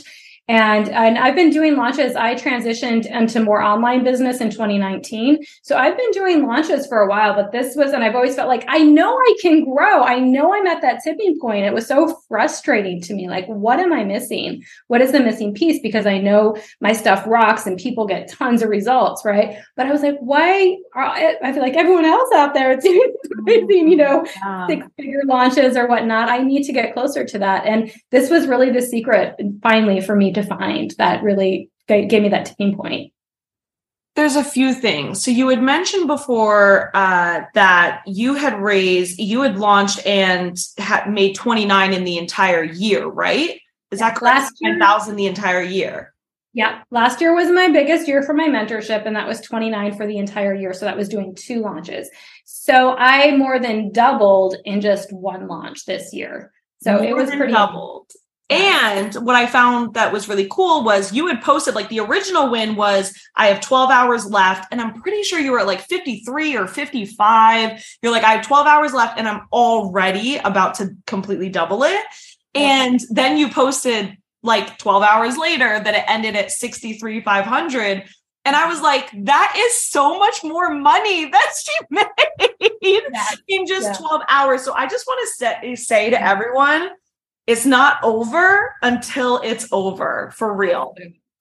And, 0.50 0.88
and 0.90 1.18
I've 1.18 1.36
been 1.36 1.50
doing 1.50 1.76
launches. 1.76 2.16
I 2.16 2.36
transitioned 2.36 3.06
into 3.06 3.44
more 3.44 3.62
online 3.62 4.06
business 4.06 4.40
in 4.40 4.50
2019. 4.50 5.40
So 5.62 5.78
I've 5.78 5.98
been 5.98 6.12
doing 6.12 6.48
launches 6.48 6.88
for 6.88 7.00
a 7.00 7.10
while, 7.10 7.34
but 7.34 7.52
this 7.52 7.76
was, 7.76 7.92
and 7.92 8.02
I've 8.02 8.16
always 8.16 8.36
felt 8.36 8.48
like 8.48 8.64
I 8.70 8.80
know 8.80 9.14
I 9.14 9.36
can 9.42 9.66
grow. 9.66 10.04
I 10.04 10.20
know 10.20 10.54
I'm 10.54 10.66
at 10.66 10.82
that 10.82 11.02
tipping 11.04 11.38
point. 11.40 11.66
It 11.66 11.74
was 11.74 11.86
so 11.86 12.18
frustrating 12.30 13.02
to 13.02 13.14
me. 13.14 13.28
Like, 13.28 13.46
what 13.48 13.80
am 13.80 13.92
I 13.92 14.06
missing? 14.06 14.64
What 14.88 15.02
is 15.02 15.12
the 15.12 15.20
missing 15.20 15.54
piece? 15.54 15.82
Because 15.82 16.06
I 16.06 16.18
know 16.18 16.56
my 16.80 16.94
stuff 16.94 17.26
rocks 17.28 17.66
and 17.66 17.78
people 17.78 18.08
get 18.08 18.32
tons 18.32 18.62
of 18.62 18.70
results, 18.70 19.26
right? 19.26 19.58
But 19.76 19.88
I 19.88 19.92
was 19.92 20.02
like, 20.02 20.18
why 20.20 20.78
are, 20.96 21.08
I 21.08 21.52
feel 21.52 21.62
like 21.62 21.76
everyone 21.76 22.06
else 22.06 22.32
out 22.34 22.54
there 22.54 22.78
doing 22.78 23.14
you 23.48 23.98
know, 23.98 24.26
six 24.70 24.88
figure 24.96 25.24
launches 25.26 25.76
or 25.76 25.88
whatnot. 25.88 26.30
I 26.30 26.38
need 26.40 26.64
to 26.64 26.72
get 26.72 26.94
closer 26.94 27.26
to 27.26 27.40
that. 27.40 27.66
And 27.66 27.92
this 28.12 28.30
was 28.30 28.48
really 28.48 28.70
the 28.70 28.82
secret 28.82 29.36
finally 29.62 30.00
for 30.00 30.16
me 30.16 30.32
defined 30.42 30.94
that 30.98 31.24
really 31.24 31.70
gave 31.88 32.22
me 32.22 32.30
that 32.30 32.46
tipping 32.46 32.76
point? 32.76 33.14
There's 34.16 34.36
a 34.36 34.44
few 34.44 34.74
things. 34.74 35.24
So 35.24 35.30
you 35.30 35.48
had 35.50 35.62
mentioned 35.62 36.08
before 36.08 36.90
uh, 36.96 37.42
that 37.54 38.02
you 38.08 38.34
had 38.34 38.60
raised, 38.60 39.20
you 39.20 39.42
had 39.42 39.60
launched 39.60 40.06
and 40.08 40.58
had 40.78 41.12
made 41.12 41.36
29 41.36 41.94
in 41.94 42.04
the 42.04 42.18
entire 42.18 42.64
year, 42.64 43.06
right? 43.06 43.60
Is 43.92 44.00
that 44.00 44.16
correct? 44.16 44.36
Last 44.36 44.54
10,000 44.64 45.16
the 45.16 45.28
entire 45.28 45.62
year. 45.62 46.14
Yeah. 46.54 46.82
Last 46.90 47.22
year 47.22 47.36
was 47.36 47.52
my 47.52 47.68
biggest 47.68 48.08
year 48.08 48.24
for 48.24 48.34
my 48.34 48.48
mentorship, 48.48 49.06
and 49.06 49.16
that 49.16 49.28
was 49.28 49.40
29 49.42 49.96
for 49.96 50.08
the 50.08 50.18
entire 50.18 50.56
year. 50.56 50.74
So 50.74 50.86
that 50.86 50.98
was 50.98 51.08
doing 51.08 51.36
two 51.36 51.62
launches. 51.62 52.10
So 52.46 52.96
I 52.98 53.38
more 53.38 53.60
than 53.60 53.92
doubled 53.92 54.56
in 54.66 54.82
just 54.82 55.14
one 55.14 55.48
launch 55.48 55.86
this 55.86 56.12
year. 56.14 56.52
So 56.82 56.94
more 56.94 57.04
it 57.04 57.16
was 57.16 57.30
pretty 57.30 57.54
doubled. 57.54 58.12
And 58.50 59.14
what 59.16 59.36
I 59.36 59.46
found 59.46 59.96
that 59.96 60.14
was 60.14 60.30
really 60.30 60.48
cool 60.50 60.84
was 60.84 61.12
you 61.12 61.28
had 61.28 61.42
posted 61.42 61.76
like 61.76 61.90
the 61.90 62.00
original 62.00 62.50
win 62.50 62.76
was 62.76 63.14
I 63.36 63.48
have 63.48 63.60
12 63.60 63.92
hours 63.92 64.26
left. 64.26 64.68
And 64.72 64.80
I'm 64.80 65.02
pretty 65.02 65.24
sure 65.24 65.40
you 65.40 65.52
were 65.52 65.60
at 65.60 65.68
like 65.68 65.82
53 65.82 66.56
or 66.56 66.66
55. 66.66 67.86
You're 68.02 68.12
like, 68.12 68.24
I 68.24 68.32
have 68.32 68.48
12 68.48 68.66
hours 68.66 68.94
left 68.94 69.20
and 69.20 69.28
I'm 69.28 69.48
already 69.52 70.38
about 70.38 70.76
to 70.76 70.96
completely 71.06 71.50
double 71.50 71.84
it. 71.84 72.02
And 72.56 73.02
then 73.10 73.38
you 73.38 73.50
posted 73.50 74.18
like 74.44 74.78
12 74.78 75.04
hours 75.04 75.38
later 75.38 75.80
that 75.80 75.94
it 75.94 76.04
ended 76.08 76.38
at 76.38 76.52
63, 76.52 77.22
500. 77.22 78.06
And 78.46 78.56
I 78.56 78.66
was 78.68 78.82
like, 78.82 79.10
that 79.26 79.56
is 79.58 79.76
so 79.76 80.18
much 80.18 80.42
more 80.42 80.74
money 80.74 81.26
that 81.30 81.54
she 81.62 81.74
made 81.90 83.02
yeah. 83.12 83.26
in 83.50 83.68
just 83.68 84.00
yeah. 84.00 84.08
12 84.08 84.22
hours. 84.30 84.64
So 84.64 84.74
I 84.74 84.88
just 84.88 85.06
want 85.06 85.20
to 85.22 85.28
say, 85.36 85.76
say 85.76 86.10
to 86.12 86.22
everyone, 86.22 86.90
it's 87.48 87.66
not 87.66 87.98
over 88.04 88.76
until 88.82 89.40
it's 89.44 89.68
over 89.72 90.32
for 90.36 90.54
real. 90.54 90.94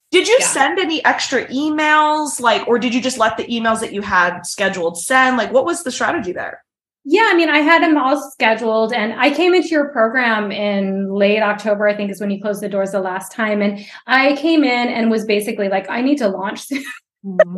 Did 0.09 0.27
you 0.27 0.37
yeah. 0.39 0.47
send 0.47 0.79
any 0.79 1.03
extra 1.03 1.45
emails 1.47 2.39
like 2.39 2.65
or 2.67 2.79
did 2.79 2.95
you 2.95 3.01
just 3.01 3.17
let 3.17 3.35
the 3.35 3.43
emails 3.43 3.81
that 3.81 3.91
you 3.91 4.01
had 4.01 4.43
scheduled 4.43 4.97
send? 4.97 5.35
Like 5.35 5.51
what 5.51 5.65
was 5.65 5.83
the 5.83 5.91
strategy 5.91 6.31
there? 6.31 6.63
Yeah, 7.09 7.27
I 7.29 7.35
mean, 7.35 7.49
I 7.49 7.59
had 7.59 7.83
them 7.83 7.97
all 7.97 8.31
scheduled 8.31 8.91
and 8.91 9.13
I 9.13 9.33
came 9.33 9.53
into 9.53 9.69
your 9.69 9.89
program 9.89 10.51
in 10.51 11.09
late 11.09 11.41
October, 11.41 11.87
I 11.87 11.95
think 11.95 12.11
is 12.11 12.19
when 12.19 12.31
you 12.31 12.41
closed 12.41 12.61
the 12.61 12.67
doors 12.67 12.91
the 12.91 12.99
last 12.99 13.31
time. 13.31 13.61
And 13.61 13.85
I 14.07 14.35
came 14.35 14.65
in 14.65 14.89
and 14.89 15.09
was 15.09 15.23
basically 15.23 15.69
like, 15.69 15.89
I 15.89 16.01
need 16.01 16.17
to 16.19 16.27
launch. 16.27 16.67
Mm-hmm. 17.25 17.57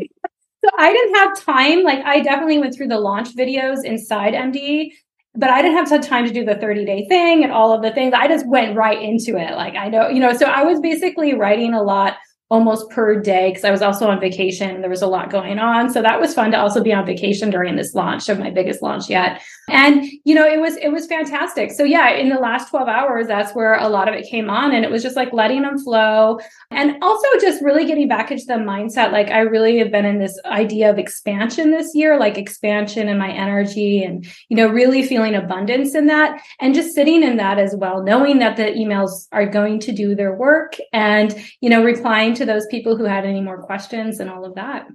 so 0.63 0.69
I 0.79 0.93
didn't 0.93 1.15
have 1.15 1.41
time. 1.41 1.83
Like, 1.83 2.03
I 2.03 2.21
definitely 2.21 2.59
went 2.59 2.73
through 2.73 2.87
the 2.87 2.97
launch 2.97 3.35
videos 3.35 3.83
inside 3.83 4.33
MD 4.33 4.93
but 5.35 5.49
I 5.49 5.61
didn't 5.61 5.77
have 5.77 6.01
time 6.01 6.25
to 6.25 6.33
do 6.33 6.43
the 6.43 6.55
30 6.55 6.85
day 6.85 7.07
thing 7.07 7.43
and 7.43 7.51
all 7.51 7.71
of 7.71 7.81
the 7.81 7.91
things. 7.91 8.13
I 8.13 8.27
just 8.27 8.47
went 8.47 8.75
right 8.75 9.01
into 9.01 9.37
it. 9.37 9.55
Like 9.55 9.75
I 9.75 9.89
know, 9.89 10.09
you 10.09 10.19
know, 10.19 10.33
so 10.33 10.45
I 10.45 10.63
was 10.63 10.79
basically 10.79 11.33
writing 11.33 11.73
a 11.73 11.83
lot 11.83 12.17
almost 12.49 12.89
per 12.89 13.21
day 13.21 13.49
because 13.49 13.63
I 13.63 13.69
was 13.69 13.83
also 13.83 14.07
on 14.07 14.19
vacation 14.19 14.81
there 14.81 14.89
was 14.89 15.03
a 15.03 15.07
lot 15.07 15.29
going 15.29 15.59
on. 15.59 15.91
So 15.91 16.01
that 16.01 16.19
was 16.19 16.33
fun 16.33 16.49
to 16.51 16.59
also 16.59 16.81
be 16.81 16.91
on 16.91 17.05
vacation 17.05 17.51
during 17.51 17.75
this 17.75 17.93
launch 17.93 18.27
of 18.27 18.39
my 18.39 18.49
biggest 18.49 18.81
launch 18.81 19.07
yet. 19.07 19.41
And 19.69 20.03
you 20.25 20.33
know, 20.33 20.47
it 20.47 20.59
was 20.59 20.75
it 20.77 20.89
was 20.91 21.05
fantastic. 21.05 21.71
So 21.71 21.83
yeah, 21.83 22.09
in 22.09 22.29
the 22.29 22.39
last 22.39 22.69
12 22.69 22.87
hours 22.87 23.27
that's 23.27 23.53
where 23.53 23.75
a 23.75 23.87
lot 23.87 24.09
of 24.09 24.15
it 24.15 24.27
came 24.27 24.49
on 24.49 24.73
and 24.73 24.83
it 24.83 24.89
was 24.89 25.03
just 25.03 25.15
like 25.15 25.31
letting 25.31 25.61
them 25.61 25.77
flow 25.77 26.39
and 26.71 26.97
also 27.03 27.27
just 27.39 27.61
really 27.61 27.85
getting 27.85 28.07
back 28.07 28.31
into 28.31 28.45
the 28.45 28.53
mindset 28.53 29.11
like 29.11 29.29
I 29.29 29.41
really 29.41 29.77
have 29.77 29.91
been 29.91 30.05
in 30.05 30.17
this 30.17 30.39
idea 30.45 30.89
of 30.89 30.97
expansion 30.97 31.69
this 31.69 31.93
year, 31.93 32.17
like 32.17 32.37
expansion 32.37 33.09
in 33.09 33.19
my 33.19 33.31
energy 33.31 34.03
and 34.03 34.25
you 34.49 34.57
know, 34.57 34.67
really 34.67 35.05
feeling 35.05 35.35
abundance 35.35 35.93
in 35.93 36.07
that 36.07 36.41
and 36.59 36.73
just 36.73 36.95
sitting 36.95 37.21
in 37.21 37.37
that 37.37 37.59
as 37.59 37.75
well, 37.75 38.01
knowing 38.01 38.39
that 38.39 38.57
the 38.57 38.63
emails 38.63 39.27
are 39.31 39.45
going 39.45 39.79
to 39.81 39.91
do 39.91 40.15
their 40.15 40.33
work 40.33 40.77
and 40.93 41.35
you 41.61 41.69
know, 41.69 41.83
replying 41.83 42.33
to 42.39 42.45
those 42.45 42.65
people 42.67 42.97
who 42.97 43.05
had 43.05 43.25
any 43.25 43.41
more 43.41 43.61
questions 43.61 44.19
and 44.19 44.29
all 44.29 44.43
of 44.43 44.55
that. 44.55 44.87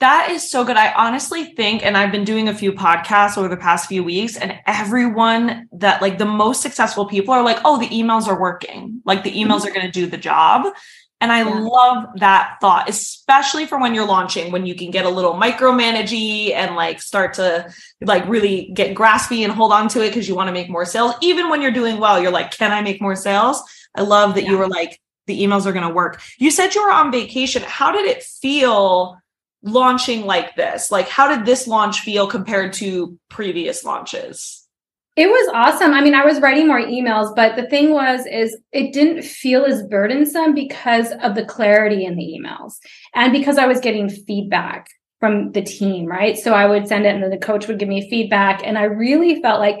That 0.00 0.30
is 0.30 0.48
so 0.48 0.64
good. 0.64 0.76
I 0.76 0.92
honestly 0.92 1.44
think, 1.56 1.84
and 1.84 1.96
I've 1.96 2.12
been 2.12 2.24
doing 2.24 2.48
a 2.48 2.54
few 2.54 2.72
podcasts 2.72 3.36
over 3.36 3.48
the 3.48 3.56
past 3.56 3.88
few 3.88 4.04
weeks, 4.04 4.36
and 4.36 4.54
everyone 4.64 5.68
that 5.72 6.00
like 6.00 6.18
the 6.18 6.24
most 6.24 6.62
successful 6.62 7.06
people 7.06 7.34
are 7.34 7.42
like, 7.42 7.58
oh, 7.64 7.78
the 7.78 7.88
emails 7.88 8.28
are 8.28 8.40
working. 8.40 9.02
Like 9.04 9.24
the 9.24 9.32
emails 9.32 9.60
mm-hmm. 9.60 9.68
are 9.68 9.74
going 9.74 9.86
to 9.86 9.92
do 9.92 10.06
the 10.06 10.16
job. 10.16 10.72
And 11.20 11.32
I 11.32 11.38
yeah. 11.38 11.58
love 11.58 12.06
that 12.20 12.58
thought, 12.60 12.88
especially 12.88 13.66
for 13.66 13.80
when 13.80 13.92
you're 13.92 14.06
launching, 14.06 14.52
when 14.52 14.66
you 14.66 14.76
can 14.76 14.92
get 14.92 15.04
a 15.04 15.10
little 15.10 15.34
micromanagey 15.34 16.54
and 16.54 16.76
like 16.76 17.02
start 17.02 17.34
to 17.34 17.68
like 18.00 18.26
really 18.28 18.70
get 18.72 18.96
graspy 18.96 19.42
and 19.42 19.52
hold 19.52 19.72
on 19.72 19.88
to 19.88 20.04
it 20.04 20.10
because 20.10 20.28
you 20.28 20.36
want 20.36 20.46
to 20.46 20.52
make 20.52 20.70
more 20.70 20.84
sales. 20.84 21.14
Even 21.20 21.50
when 21.50 21.60
you're 21.60 21.72
doing 21.72 21.98
well, 21.98 22.22
you're 22.22 22.30
like, 22.30 22.52
can 22.52 22.70
I 22.70 22.82
make 22.82 23.02
more 23.02 23.16
sales? 23.16 23.60
I 23.96 24.02
love 24.02 24.36
that 24.36 24.44
yeah. 24.44 24.50
you 24.50 24.58
were 24.58 24.68
like, 24.68 25.00
the 25.28 25.40
emails 25.40 25.64
are 25.66 25.72
going 25.72 25.86
to 25.86 25.94
work. 25.94 26.20
You 26.38 26.50
said 26.50 26.74
you 26.74 26.82
were 26.82 26.90
on 26.90 27.12
vacation. 27.12 27.62
How 27.64 27.92
did 27.92 28.04
it 28.04 28.24
feel 28.24 29.16
launching 29.62 30.26
like 30.26 30.56
this? 30.56 30.90
Like, 30.90 31.08
how 31.08 31.28
did 31.28 31.46
this 31.46 31.68
launch 31.68 32.00
feel 32.00 32.26
compared 32.26 32.72
to 32.74 33.16
previous 33.28 33.84
launches? 33.84 34.64
It 35.16 35.26
was 35.26 35.50
awesome. 35.52 35.94
I 35.94 36.00
mean, 36.00 36.14
I 36.14 36.24
was 36.24 36.40
writing 36.40 36.68
more 36.68 36.80
emails, 36.80 37.34
but 37.34 37.56
the 37.56 37.66
thing 37.66 37.92
was, 37.92 38.24
is 38.26 38.56
it 38.70 38.92
didn't 38.92 39.22
feel 39.22 39.64
as 39.64 39.82
burdensome 39.82 40.54
because 40.54 41.12
of 41.22 41.34
the 41.34 41.44
clarity 41.44 42.04
in 42.04 42.14
the 42.14 42.22
emails 42.22 42.74
and 43.14 43.32
because 43.32 43.58
I 43.58 43.66
was 43.66 43.80
getting 43.80 44.08
feedback 44.08 44.86
from 45.18 45.50
the 45.50 45.62
team, 45.62 46.06
right? 46.06 46.38
So 46.38 46.54
I 46.54 46.66
would 46.66 46.86
send 46.86 47.04
it 47.04 47.14
and 47.14 47.22
then 47.24 47.30
the 47.30 47.36
coach 47.36 47.66
would 47.66 47.80
give 47.80 47.88
me 47.88 48.08
feedback. 48.08 48.64
And 48.64 48.78
I 48.78 48.84
really 48.84 49.42
felt 49.42 49.58
like 49.58 49.80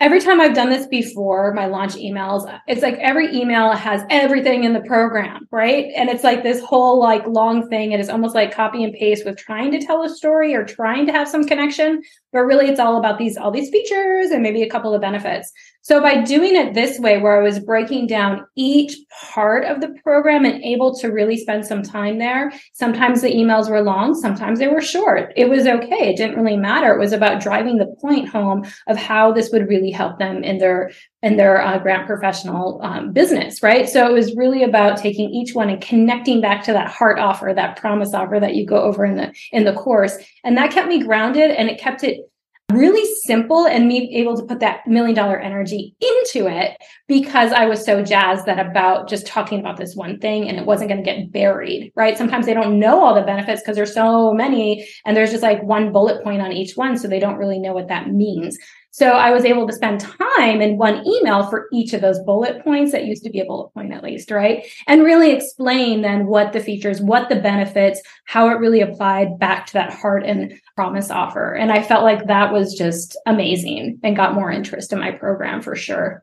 every 0.00 0.20
time 0.20 0.40
I've 0.40 0.54
done 0.54 0.70
this 0.70 0.86
before, 0.86 1.52
my 1.54 1.66
launch 1.66 1.94
emails, 1.94 2.48
it's 2.68 2.82
like 2.82 2.94
every 2.98 3.34
email 3.34 3.72
has 3.72 4.02
everything 4.10 4.64
in 4.64 4.72
the 4.72 4.80
program, 4.82 5.48
right? 5.50 5.86
And 5.96 6.08
it's 6.08 6.22
like 6.22 6.42
this 6.42 6.62
whole 6.62 7.00
like 7.00 7.26
long 7.26 7.68
thing. 7.68 7.92
It 7.92 8.00
is 8.00 8.08
almost 8.08 8.34
like 8.34 8.54
copy 8.54 8.84
and 8.84 8.92
paste 8.92 9.24
with 9.24 9.36
trying 9.36 9.72
to 9.72 9.80
tell 9.80 10.02
a 10.02 10.08
story 10.08 10.54
or 10.54 10.64
trying 10.64 11.06
to 11.06 11.12
have 11.12 11.28
some 11.28 11.44
connection, 11.44 12.00
but 12.32 12.40
really 12.40 12.68
it's 12.68 12.80
all 12.80 12.96
about 12.96 13.18
these 13.18 13.36
all 13.36 13.50
these 13.50 13.70
features 13.70 14.30
and 14.30 14.42
maybe 14.42 14.62
a 14.62 14.70
couple 14.70 14.94
of 14.94 15.00
benefits. 15.00 15.52
So 15.82 16.02
by 16.02 16.22
doing 16.22 16.54
it 16.54 16.74
this 16.74 16.98
way, 16.98 17.18
where 17.18 17.40
I 17.40 17.42
was 17.42 17.60
breaking 17.60 18.08
down 18.08 18.44
each 18.56 18.94
part 19.32 19.64
of 19.64 19.80
the 19.80 19.94
program 20.02 20.44
and 20.44 20.62
able 20.62 20.94
to 20.98 21.08
really 21.08 21.36
spend 21.38 21.64
some 21.64 21.82
time 21.82 22.18
there, 22.18 22.52
sometimes 22.74 23.22
the 23.22 23.32
emails 23.32 23.70
were 23.70 23.80
long, 23.80 24.14
sometimes 24.14 24.58
they 24.58 24.68
were 24.68 24.82
short. 24.82 25.32
It 25.34 25.48
was 25.48 25.66
okay. 25.66 26.10
It 26.10 26.16
didn't 26.16 26.36
really 26.36 26.56
matter. 26.58 26.92
It 26.92 26.98
was 26.98 27.12
about 27.12 27.40
driving 27.40 27.78
the 27.78 27.94
point 28.02 28.28
home 28.28 28.66
of 28.86 28.96
how 28.98 29.32
this 29.32 29.50
would 29.50 29.68
really 29.68 29.90
help 29.90 30.18
them 30.18 30.44
in 30.44 30.58
their 30.58 30.90
in 31.22 31.36
their 31.36 31.60
uh, 31.60 31.78
grant 31.78 32.06
professional 32.06 32.80
um, 32.82 33.12
business, 33.12 33.60
right? 33.60 33.88
So 33.88 34.08
it 34.08 34.12
was 34.12 34.36
really 34.36 34.62
about 34.62 34.98
taking 34.98 35.30
each 35.30 35.52
one 35.52 35.68
and 35.68 35.80
connecting 35.80 36.40
back 36.40 36.62
to 36.64 36.72
that 36.72 36.88
heart 36.88 37.18
offer, 37.18 37.52
that 37.54 37.76
promise 37.76 38.14
offer 38.14 38.38
that 38.38 38.54
you 38.54 38.64
go 38.64 38.80
over 38.80 39.04
in 39.04 39.16
the 39.16 39.34
in 39.52 39.64
the 39.64 39.72
course, 39.72 40.16
and 40.44 40.56
that 40.56 40.70
kept 40.70 40.88
me 40.88 41.02
grounded 41.02 41.50
and 41.50 41.68
it 41.68 41.80
kept 41.80 42.04
it 42.04 42.27
really 42.72 43.04
simple 43.24 43.66
and 43.66 43.88
me 43.88 44.14
able 44.16 44.36
to 44.36 44.44
put 44.44 44.60
that 44.60 44.86
million 44.86 45.14
dollar 45.14 45.38
energy 45.38 45.94
into 46.00 46.46
it 46.46 46.76
because 47.06 47.50
I 47.52 47.64
was 47.64 47.82
so 47.82 48.02
jazzed 48.02 48.44
that 48.44 48.58
about 48.58 49.08
just 49.08 49.26
talking 49.26 49.58
about 49.58 49.78
this 49.78 49.94
one 49.94 50.18
thing 50.18 50.48
and 50.48 50.58
it 50.58 50.66
wasn't 50.66 50.90
going 50.90 51.02
to 51.02 51.10
get 51.10 51.32
buried, 51.32 51.92
right? 51.96 52.18
Sometimes 52.18 52.44
they 52.44 52.52
don't 52.52 52.78
know 52.78 53.02
all 53.02 53.14
the 53.14 53.22
benefits 53.22 53.62
because 53.62 53.76
there's 53.76 53.94
so 53.94 54.34
many 54.34 54.86
and 55.06 55.16
there's 55.16 55.30
just 55.30 55.42
like 55.42 55.62
one 55.62 55.92
bullet 55.92 56.22
point 56.22 56.42
on 56.42 56.52
each 56.52 56.76
one. 56.76 56.98
So 56.98 57.08
they 57.08 57.20
don't 57.20 57.38
really 57.38 57.58
know 57.58 57.72
what 57.72 57.88
that 57.88 58.10
means. 58.10 58.58
So 58.90 59.10
I 59.10 59.30
was 59.30 59.44
able 59.44 59.66
to 59.66 59.72
spend 59.72 60.00
time 60.00 60.60
in 60.60 60.76
one 60.76 61.06
email 61.06 61.48
for 61.48 61.68
each 61.72 61.92
of 61.92 62.00
those 62.00 62.18
bullet 62.20 62.64
points 62.64 62.90
that 62.92 63.04
used 63.04 63.22
to 63.24 63.30
be 63.30 63.38
a 63.38 63.44
bullet 63.44 63.72
point 63.72 63.92
at 63.92 64.02
least, 64.02 64.30
right? 64.30 64.66
And 64.86 65.04
really 65.04 65.30
explain 65.30 66.02
then 66.02 66.26
what 66.26 66.52
the 66.52 66.60
features, 66.60 67.00
what 67.00 67.28
the 67.28 67.36
benefits, 67.36 68.00
how 68.24 68.48
it 68.48 68.58
really 68.58 68.80
applied 68.80 69.38
back 69.38 69.66
to 69.66 69.72
that 69.74 69.92
heart 69.92 70.24
and 70.24 70.58
promise 70.78 71.10
offer. 71.10 71.54
And 71.54 71.72
I 71.72 71.82
felt 71.82 72.04
like 72.04 72.28
that 72.28 72.52
was 72.52 72.72
just 72.72 73.16
amazing 73.26 73.98
and 74.04 74.14
got 74.14 74.32
more 74.32 74.48
interest 74.48 74.92
in 74.92 75.00
my 75.00 75.10
program 75.10 75.60
for 75.60 75.74
sure. 75.74 76.22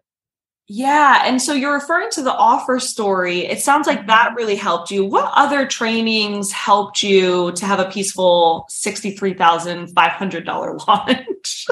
Yeah. 0.69 1.24
And 1.25 1.41
so 1.41 1.51
you're 1.51 1.74
referring 1.74 2.09
to 2.12 2.21
the 2.21 2.33
offer 2.33 2.79
story. 2.79 3.39
It 3.39 3.59
sounds 3.59 3.85
like 3.85 4.07
that 4.07 4.33
really 4.38 4.55
helped 4.55 4.91
you. 4.91 5.03
What 5.03 5.29
other 5.35 5.67
trainings 5.67 6.53
helped 6.53 7.03
you 7.03 7.51
to 7.51 7.65
have 7.65 7.81
a 7.81 7.91
peaceful 7.91 8.65
$63,500 8.71 10.88
launch? 10.88 11.67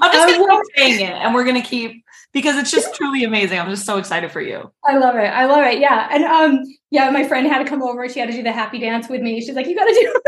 I'm 0.00 0.12
just 0.12 0.38
gonna 0.38 0.46
keep 0.46 0.62
saying 0.76 1.00
it, 1.00 1.12
and 1.12 1.34
we're 1.34 1.44
gonna 1.44 1.60
keep 1.60 2.04
because 2.32 2.56
it's 2.56 2.70
just 2.70 2.94
truly 2.94 3.24
amazing. 3.24 3.58
I'm 3.58 3.70
just 3.70 3.84
so 3.84 3.98
excited 3.98 4.30
for 4.30 4.40
you. 4.40 4.70
I 4.84 4.98
love 4.98 5.16
it. 5.16 5.26
I 5.26 5.46
love 5.46 5.64
it. 5.64 5.80
Yeah, 5.80 6.06
and 6.10 6.24
um, 6.24 6.62
yeah, 6.90 7.10
my 7.10 7.26
friend 7.26 7.46
had 7.46 7.62
to 7.62 7.68
come 7.68 7.82
over. 7.82 8.08
She 8.08 8.20
had 8.20 8.30
to 8.30 8.34
do 8.34 8.42
the 8.42 8.52
happy 8.52 8.78
dance 8.78 9.08
with 9.08 9.22
me. 9.22 9.40
She's 9.40 9.54
like, 9.54 9.66
"You 9.66 9.74
got 9.74 9.84
to 9.84 9.92
do." 9.92 10.20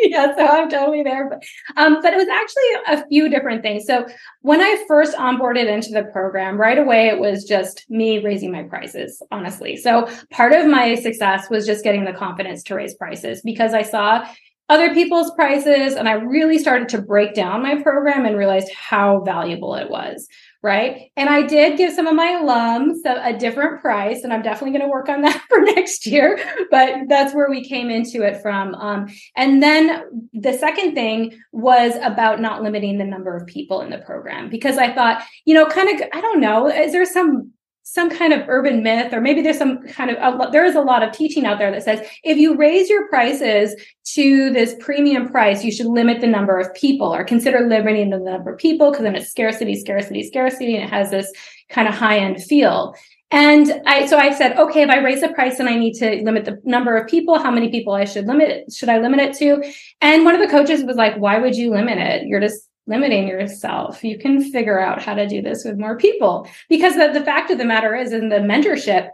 yeah, 0.08 0.34
so 0.36 0.46
I'm 0.46 0.68
totally 0.68 1.02
there. 1.02 1.28
But 1.28 1.42
um, 1.76 2.00
but 2.02 2.12
it 2.12 2.16
was 2.16 2.28
actually 2.28 2.98
a 3.00 3.08
few 3.08 3.28
different 3.28 3.62
things. 3.62 3.86
So 3.86 4.06
when 4.42 4.60
I 4.60 4.84
first 4.88 5.16
onboarded 5.16 5.66
into 5.66 5.90
the 5.90 6.04
program, 6.04 6.58
right 6.58 6.78
away 6.78 7.08
it 7.08 7.18
was 7.18 7.44
just 7.44 7.84
me 7.88 8.18
raising 8.18 8.52
my 8.52 8.62
prices, 8.64 9.22
honestly. 9.30 9.76
So 9.76 10.08
part 10.30 10.52
of 10.52 10.66
my 10.66 10.94
success 10.94 11.48
was 11.50 11.66
just 11.66 11.84
getting 11.84 12.04
the 12.04 12.12
confidence 12.12 12.62
to 12.64 12.74
raise 12.74 12.94
prices 12.94 13.42
because 13.42 13.74
I 13.74 13.82
saw 13.82 14.26
other 14.70 14.94
people's 14.94 15.32
prices. 15.32 15.94
And 15.94 16.08
I 16.08 16.12
really 16.12 16.58
started 16.58 16.88
to 16.90 17.02
break 17.02 17.34
down 17.34 17.62
my 17.62 17.82
program 17.82 18.24
and 18.24 18.38
realized 18.38 18.72
how 18.72 19.20
valuable 19.20 19.74
it 19.74 19.90
was. 19.90 20.28
Right. 20.62 21.10
And 21.16 21.30
I 21.30 21.46
did 21.46 21.78
give 21.78 21.94
some 21.94 22.06
of 22.06 22.14
my 22.14 22.38
alums 22.38 22.98
a, 23.06 23.34
a 23.34 23.38
different 23.38 23.80
price, 23.80 24.24
and 24.24 24.32
I'm 24.32 24.42
definitely 24.42 24.78
going 24.78 24.88
to 24.88 24.92
work 24.92 25.08
on 25.08 25.22
that 25.22 25.42
for 25.48 25.60
next 25.60 26.04
year. 26.04 26.38
But 26.70 27.08
that's 27.08 27.34
where 27.34 27.48
we 27.48 27.64
came 27.64 27.88
into 27.88 28.22
it 28.22 28.42
from. 28.42 28.74
Um, 28.74 29.08
and 29.36 29.62
then 29.62 30.28
the 30.34 30.52
second 30.52 30.94
thing 30.94 31.40
was 31.52 31.94
about 32.02 32.40
not 32.40 32.62
limiting 32.62 32.98
the 32.98 33.06
number 33.06 33.34
of 33.34 33.46
people 33.46 33.80
in 33.80 33.88
the 33.88 33.98
program 33.98 34.50
because 34.50 34.76
I 34.76 34.92
thought, 34.92 35.22
you 35.46 35.54
know, 35.54 35.64
kind 35.64 35.98
of, 35.98 36.06
I 36.12 36.20
don't 36.20 36.40
know, 36.40 36.68
is 36.68 36.92
there 36.92 37.06
some 37.06 37.52
some 37.82 38.10
kind 38.10 38.32
of 38.32 38.48
urban 38.48 38.82
myth 38.82 39.12
or 39.12 39.20
maybe 39.20 39.40
there's 39.40 39.58
some 39.58 39.82
kind 39.88 40.10
of 40.10 40.52
there 40.52 40.64
is 40.64 40.76
a 40.76 40.80
lot 40.80 41.02
of 41.02 41.12
teaching 41.12 41.46
out 41.46 41.58
there 41.58 41.70
that 41.70 41.82
says 41.82 42.06
if 42.22 42.36
you 42.36 42.56
raise 42.56 42.88
your 42.88 43.08
prices 43.08 43.74
to 44.04 44.50
this 44.50 44.74
premium 44.80 45.28
price 45.28 45.64
you 45.64 45.72
should 45.72 45.86
limit 45.86 46.20
the 46.20 46.26
number 46.26 46.58
of 46.58 46.72
people 46.74 47.12
or 47.12 47.24
consider 47.24 47.60
limiting 47.60 48.10
the 48.10 48.18
number 48.18 48.52
of 48.52 48.58
people 48.58 48.90
because 48.90 49.02
then 49.02 49.16
it's 49.16 49.30
scarcity 49.30 49.74
scarcity 49.74 50.22
scarcity 50.22 50.76
and 50.76 50.84
it 50.84 50.90
has 50.90 51.10
this 51.10 51.32
kind 51.68 51.88
of 51.88 51.94
high 51.94 52.18
end 52.18 52.42
feel 52.42 52.94
and 53.32 53.80
I, 53.86 54.06
so 54.06 54.18
I 54.18 54.34
said, 54.34 54.58
okay, 54.58 54.82
if 54.82 54.90
I 54.90 54.98
raise 54.98 55.20
the 55.20 55.28
price 55.28 55.60
and 55.60 55.68
I 55.68 55.76
need 55.76 55.94
to 55.94 56.20
limit 56.24 56.44
the 56.44 56.60
number 56.64 56.96
of 56.96 57.08
people, 57.08 57.38
how 57.38 57.52
many 57.52 57.70
people 57.70 57.92
I 57.92 58.04
should 58.04 58.26
limit 58.26 58.48
it, 58.48 58.72
should 58.72 58.88
I 58.88 58.98
limit 58.98 59.20
it 59.20 59.36
to? 59.36 59.62
And 60.00 60.24
one 60.24 60.34
of 60.34 60.40
the 60.40 60.48
coaches 60.48 60.82
was 60.82 60.96
like, 60.96 61.16
why 61.16 61.38
would 61.38 61.54
you 61.54 61.70
limit 61.70 61.98
it? 61.98 62.26
You're 62.26 62.40
just 62.40 62.68
limiting 62.90 63.28
yourself. 63.28 64.04
You 64.04 64.18
can 64.18 64.52
figure 64.52 64.78
out 64.78 65.00
how 65.00 65.14
to 65.14 65.26
do 65.26 65.40
this 65.40 65.64
with 65.64 65.78
more 65.78 65.96
people. 65.96 66.46
Because 66.68 66.96
the, 66.96 67.10
the 67.18 67.24
fact 67.24 67.50
of 67.50 67.56
the 67.56 67.64
matter 67.64 67.94
is, 67.94 68.12
in 68.12 68.28
the 68.28 68.36
mentorship, 68.36 69.08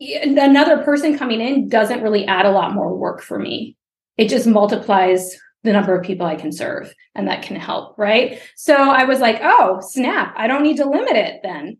another 0.00 0.82
person 0.82 1.16
coming 1.16 1.40
in 1.40 1.68
doesn't 1.68 2.02
really 2.02 2.26
add 2.26 2.44
a 2.44 2.50
lot 2.50 2.74
more 2.74 2.94
work 2.94 3.22
for 3.22 3.38
me. 3.38 3.76
It 4.18 4.28
just 4.28 4.46
multiplies 4.46 5.34
the 5.62 5.72
number 5.72 5.94
of 5.94 6.04
people 6.04 6.26
I 6.26 6.36
can 6.36 6.52
serve 6.52 6.92
and 7.14 7.28
that 7.28 7.42
can 7.42 7.56
help. 7.56 7.96
Right. 7.96 8.40
So 8.56 8.74
I 8.74 9.04
was 9.04 9.20
like, 9.20 9.40
oh, 9.42 9.80
snap. 9.82 10.34
I 10.36 10.46
don't 10.46 10.62
need 10.62 10.78
to 10.78 10.88
limit 10.88 11.16
it 11.16 11.40
then 11.42 11.78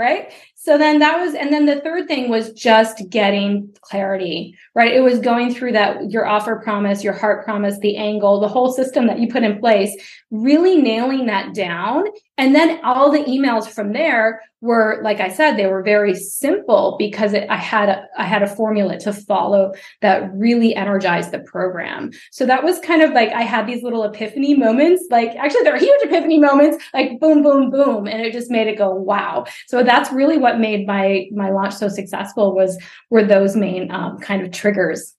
right? 0.00 0.32
So 0.54 0.78
then 0.78 0.98
that 1.00 1.20
was 1.20 1.34
and 1.34 1.52
then 1.52 1.66
the 1.66 1.80
third 1.80 2.08
thing 2.08 2.30
was 2.30 2.52
just 2.54 3.08
getting 3.10 3.72
clarity 3.82 4.56
right? 4.74 4.92
It 4.92 5.00
was 5.00 5.18
going 5.20 5.54
through 5.54 5.72
that 5.72 6.10
your 6.10 6.26
offer 6.26 6.56
promise 6.56 7.04
your 7.04 7.12
heart 7.12 7.44
promise 7.44 7.78
the 7.78 7.96
angle 7.96 8.40
the 8.40 8.48
whole 8.48 8.72
system 8.72 9.06
that 9.06 9.20
you 9.20 9.28
put 9.28 9.42
in 9.42 9.60
place 9.60 9.94
really 10.30 10.80
nailing 10.80 11.26
that 11.26 11.54
down 11.54 12.04
and 12.40 12.54
then 12.54 12.80
all 12.82 13.12
the 13.12 13.22
emails 13.24 13.68
from 13.68 13.92
there 13.92 14.42
were 14.62 15.00
like 15.02 15.20
i 15.20 15.28
said 15.28 15.56
they 15.56 15.66
were 15.66 15.82
very 15.82 16.14
simple 16.14 16.96
because 16.98 17.34
it, 17.34 17.46
i 17.50 17.56
had 17.56 17.90
a 17.90 18.06
i 18.16 18.24
had 18.24 18.42
a 18.42 18.46
formula 18.46 18.98
to 18.98 19.12
follow 19.12 19.72
that 20.00 20.32
really 20.34 20.74
energized 20.74 21.32
the 21.32 21.38
program. 21.40 22.10
So 22.30 22.46
that 22.46 22.64
was 22.64 22.78
kind 22.80 23.02
of 23.02 23.12
like 23.12 23.28
i 23.30 23.42
had 23.42 23.66
these 23.66 23.82
little 23.82 24.04
epiphany 24.04 24.54
moments 24.56 25.04
like 25.10 25.36
actually 25.36 25.64
there 25.64 25.74
were 25.74 25.78
huge 25.78 26.02
epiphany 26.02 26.38
moments 26.38 26.82
like 26.94 27.20
boom 27.20 27.42
boom 27.42 27.70
boom 27.70 28.06
and 28.06 28.22
it 28.22 28.32
just 28.32 28.50
made 28.50 28.68
it 28.68 28.78
go 28.78 28.90
wow. 28.94 29.44
So 29.66 29.82
that's 29.82 30.10
really 30.10 30.38
what 30.38 30.58
made 30.58 30.86
my 30.86 31.28
my 31.32 31.50
launch 31.50 31.74
so 31.74 31.88
successful 31.88 32.54
was 32.54 32.82
were 33.10 33.24
those 33.24 33.54
main 33.54 33.90
um, 33.90 34.18
kind 34.18 34.42
of 34.42 34.50
triggers. 34.50 35.14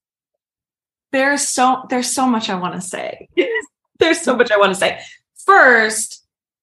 There's 1.12 1.48
so 1.48 1.84
there's 1.90 2.12
so 2.12 2.26
much 2.26 2.50
i 2.50 2.56
want 2.56 2.76
to 2.76 2.82
say. 2.82 3.28
There's 4.00 4.22
so 4.22 4.36
much 4.36 4.50
i 4.52 4.58
want 4.58 4.74
to 4.74 4.80
say. 4.80 5.00
First 5.46 6.21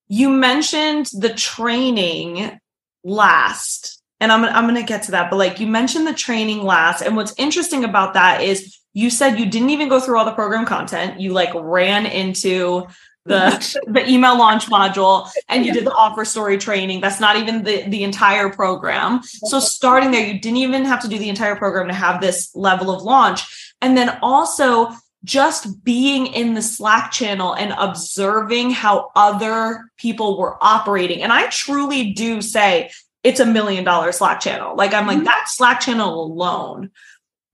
you 0.09 0.31
mentioned 0.31 1.07
the 1.19 1.33
training 1.33 2.59
last 3.05 4.03
and 4.21 4.33
I'm, 4.33 4.45
I'm 4.45 4.65
going 4.65 4.75
to 4.75 4.83
get 4.83 5.05
to 5.05 5.13
that 5.13 5.31
but 5.31 5.37
like 5.37 5.61
you 5.61 5.67
mentioned 5.67 6.07
the 6.07 6.15
training 6.15 6.63
last 6.63 7.03
and 7.03 7.17
what's 7.17 7.35
interesting 7.39 7.85
about 7.85 8.15
that 8.15 8.43
is 8.43 8.79
you 8.99 9.11
said 9.11 9.39
you 9.39 9.47
didn't 9.47 9.71
even 9.71 9.89
go 9.89 10.01
through 10.01 10.19
all 10.19 10.25
the 10.25 10.33
program 10.33 10.67
content. 10.67 11.21
You 11.21 11.33
like 11.33 11.51
ran 11.55 12.05
into 12.05 12.89
the 13.27 13.81
the 13.87 14.09
email 14.09 14.37
launch 14.37 14.67
module 14.67 15.31
and 15.49 15.65
you 15.65 15.73
did 15.73 15.85
the 15.85 15.93
offer 15.93 16.25
story 16.25 16.59
training. 16.59 17.01
That's 17.01 17.21
not 17.21 17.37
even 17.37 17.63
the 17.63 17.83
the 17.83 18.03
entire 18.03 18.49
program. 18.49 19.23
So 19.23 19.61
starting 19.61 20.11
there 20.11 20.27
you 20.27 20.41
didn't 20.41 20.57
even 20.57 20.85
have 20.85 21.01
to 21.03 21.09
do 21.09 21.17
the 21.17 21.29
entire 21.29 21.55
program 21.55 21.87
to 21.87 21.95
have 21.95 22.21
this 22.21 22.51
level 22.57 22.91
of 22.91 23.03
launch. 23.03 23.73
And 23.81 23.97
then 23.97 24.19
also 24.21 24.91
just 25.25 25.83
being 25.85 26.27
in 26.27 26.55
the 26.55 26.63
slack 26.63 27.11
channel 27.11 27.55
and 27.55 27.75
observing 27.77 28.71
how 28.71 29.11
other 29.17 29.91
people 29.97 30.39
were 30.39 30.57
operating 30.63 31.23
and 31.23 31.33
i 31.33 31.47
truly 31.49 32.13
do 32.13 32.41
say 32.41 32.91
it's 33.25 33.41
a 33.41 33.47
million 33.47 33.85
dollar 33.85 34.13
slack 34.13 34.41
channel 34.41 34.77
like 34.77 34.95
i'm 34.95 35.07
like 35.07 35.17
mm-hmm. 35.17 35.25
that 35.25 35.45
slack 35.49 35.81
channel 35.81 36.25
alone 36.25 36.91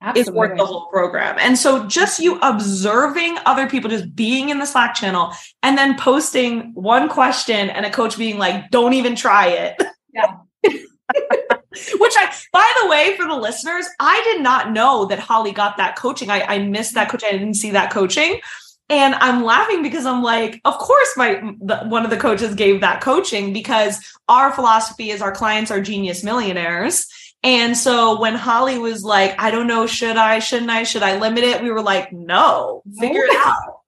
Absolutely. 0.05 0.31
is 0.31 0.37
worth 0.37 0.59
the 0.59 0.67
whole 0.67 0.87
program. 0.89 1.37
And 1.39 1.57
so 1.57 1.87
just 1.87 2.21
you 2.21 2.39
observing 2.41 3.39
other 3.47 3.67
people 3.67 3.89
just 3.89 4.15
being 4.15 4.51
in 4.51 4.59
the 4.59 4.67
Slack 4.67 4.95
channel 4.95 5.33
and 5.63 5.79
then 5.79 5.97
posting 5.97 6.75
one 6.75 7.09
question 7.09 7.71
and 7.71 7.87
a 7.87 7.91
coach 7.91 8.19
being 8.19 8.37
like, 8.37 8.71
don't 8.71 8.93
even 8.93 9.17
try 9.17 9.49
it. 9.49 9.83
Yeah. 10.13 10.37
Which 11.99 12.15
I, 12.17 12.33
by 12.53 12.73
the 12.83 12.89
way, 12.89 13.17
for 13.17 13.27
the 13.27 13.37
listeners, 13.37 13.87
I 14.01 14.21
did 14.33 14.43
not 14.43 14.73
know 14.73 15.07
that 15.07 15.19
Holly 15.19 15.53
got 15.53 15.77
that 15.77 15.97
coaching. 15.97 16.31
I, 16.31 16.43
I 16.43 16.59
missed 16.59 16.95
that 16.95 17.09
coaching. 17.09 17.29
I 17.31 17.39
didn't 17.39 17.55
see 17.55 17.73
that 17.73 17.91
coaching. 17.93 18.41
and 18.89 19.15
I'm 19.15 19.43
laughing 19.43 19.83
because 19.83 20.07
I'm 20.07 20.23
like, 20.23 20.61
of 20.65 20.79
course, 20.79 21.17
my 21.17 21.41
the, 21.61 21.85
one 21.87 22.05
of 22.05 22.11
the 22.11 22.17
coaches 22.17 22.55
gave 22.55 22.81
that 22.83 23.01
coaching 23.01 23.53
because 23.53 24.01
our 24.29 24.53
philosophy 24.53 25.11
is 25.11 25.23
our 25.23 25.33
clients 25.33 25.71
are 25.71 25.81
genius 25.81 26.23
millionaires. 26.23 27.07
And 27.43 27.77
so 27.77 28.19
when 28.19 28.35
Holly 28.35 28.79
was 28.79 29.05
like, 29.05 29.39
I 29.39 29.51
don't 29.51 29.67
know, 29.67 29.87
should 29.87 30.17
I, 30.17 30.39
shouldn't 30.39 30.71
I, 30.71 30.83
should 30.85 31.03
I 31.03 31.19
limit 31.19 31.45
it? 31.45 31.63
We 31.63 31.71
were 31.71 31.83
like, 31.83 32.11
no, 32.11 32.83
figure 32.99 33.25
it 33.25 33.37
out. 33.37 33.81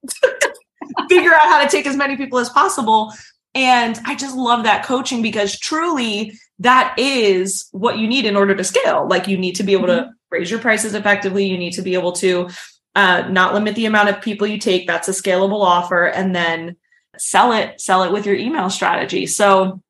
figure 1.08 1.32
out 1.32 1.48
how 1.48 1.62
to 1.62 1.68
take 1.68 1.86
as 1.86 1.96
many 1.96 2.16
people 2.16 2.38
as 2.38 2.50
possible. 2.50 3.12
And 3.54 3.98
I 4.04 4.14
just 4.14 4.36
love 4.36 4.64
that 4.64 4.84
coaching 4.84 5.22
because 5.22 5.58
truly 5.58 6.38
that 6.60 6.94
is 6.98 7.68
what 7.72 7.98
you 7.98 8.06
need 8.06 8.24
in 8.24 8.36
order 8.36 8.54
to 8.54 8.64
scale. 8.64 9.06
Like 9.08 9.28
you 9.28 9.36
need 9.36 9.56
to 9.56 9.62
be 9.62 9.72
able 9.72 9.88
mm-hmm. 9.88 10.08
to 10.08 10.14
raise 10.30 10.50
your 10.50 10.60
prices 10.60 10.94
effectively. 10.94 11.46
You 11.46 11.58
need 11.58 11.72
to 11.72 11.82
be 11.82 11.94
able 11.94 12.12
to 12.12 12.48
uh, 12.94 13.28
not 13.28 13.54
limit 13.54 13.74
the 13.74 13.86
amount 13.86 14.08
of 14.08 14.22
people 14.22 14.46
you 14.46 14.58
take. 14.58 14.86
That's 14.86 15.08
a 15.08 15.12
scalable 15.12 15.62
offer. 15.62 16.06
And 16.06 16.34
then 16.34 16.76
sell 17.18 17.52
it, 17.52 17.80
sell 17.80 18.02
it 18.04 18.12
with 18.12 18.26
your 18.26 18.36
email 18.36 18.70
strategy. 18.70 19.26
So 19.26 19.82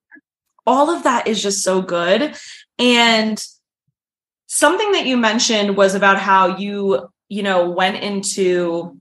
all 0.66 0.90
of 0.90 1.04
that 1.04 1.26
is 1.26 1.42
just 1.42 1.62
so 1.62 1.80
good. 1.82 2.36
And 2.78 3.42
something 4.46 4.92
that 4.92 5.06
you 5.06 5.16
mentioned 5.16 5.76
was 5.76 5.94
about 5.94 6.18
how 6.18 6.56
you, 6.56 7.08
you 7.28 7.42
know, 7.42 7.70
went 7.70 8.02
into 8.02 9.00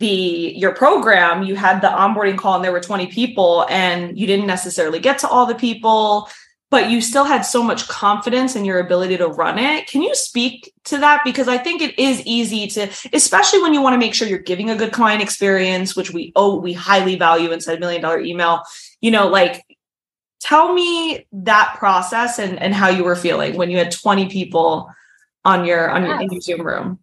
the 0.00 0.54
your 0.56 0.74
program 0.74 1.42
you 1.42 1.54
had 1.54 1.80
the 1.82 1.86
onboarding 1.86 2.38
call 2.38 2.54
and 2.54 2.64
there 2.64 2.72
were 2.72 2.80
20 2.80 3.08
people 3.08 3.66
and 3.68 4.18
you 4.18 4.26
didn't 4.26 4.46
necessarily 4.46 4.98
get 4.98 5.18
to 5.18 5.28
all 5.28 5.44
the 5.44 5.54
people 5.54 6.26
but 6.70 6.88
you 6.88 7.00
still 7.00 7.24
had 7.24 7.42
so 7.42 7.62
much 7.62 7.88
confidence 7.88 8.54
in 8.54 8.64
your 8.64 8.78
ability 8.78 9.16
to 9.16 9.26
run 9.26 9.58
it. 9.58 9.88
Can 9.88 10.02
you 10.02 10.14
speak 10.14 10.72
to 10.84 10.98
that? 10.98 11.22
Because 11.24 11.48
I 11.48 11.58
think 11.58 11.82
it 11.82 11.98
is 11.98 12.24
easy 12.24 12.68
to, 12.68 12.88
especially 13.12 13.60
when 13.60 13.74
you 13.74 13.82
want 13.82 13.94
to 13.94 13.98
make 13.98 14.14
sure 14.14 14.28
you're 14.28 14.38
giving 14.38 14.70
a 14.70 14.76
good 14.76 14.92
client 14.92 15.20
experience, 15.20 15.96
which 15.96 16.12
we 16.12 16.32
oh 16.36 16.56
we 16.56 16.72
highly 16.72 17.16
value 17.16 17.50
inside 17.50 17.80
million 17.80 18.00
dollar 18.00 18.20
email. 18.20 18.62
You 19.00 19.10
know, 19.10 19.26
like 19.28 19.64
tell 20.40 20.72
me 20.72 21.26
that 21.32 21.74
process 21.78 22.38
and 22.38 22.60
and 22.60 22.72
how 22.72 22.88
you 22.88 23.02
were 23.02 23.16
feeling 23.16 23.56
when 23.56 23.70
you 23.70 23.78
had 23.78 23.90
20 23.90 24.28
people 24.28 24.88
on 25.44 25.64
your 25.64 25.90
on 25.90 26.04
your, 26.04 26.20
in 26.20 26.30
your 26.30 26.40
Zoom 26.40 26.64
room. 26.64 27.00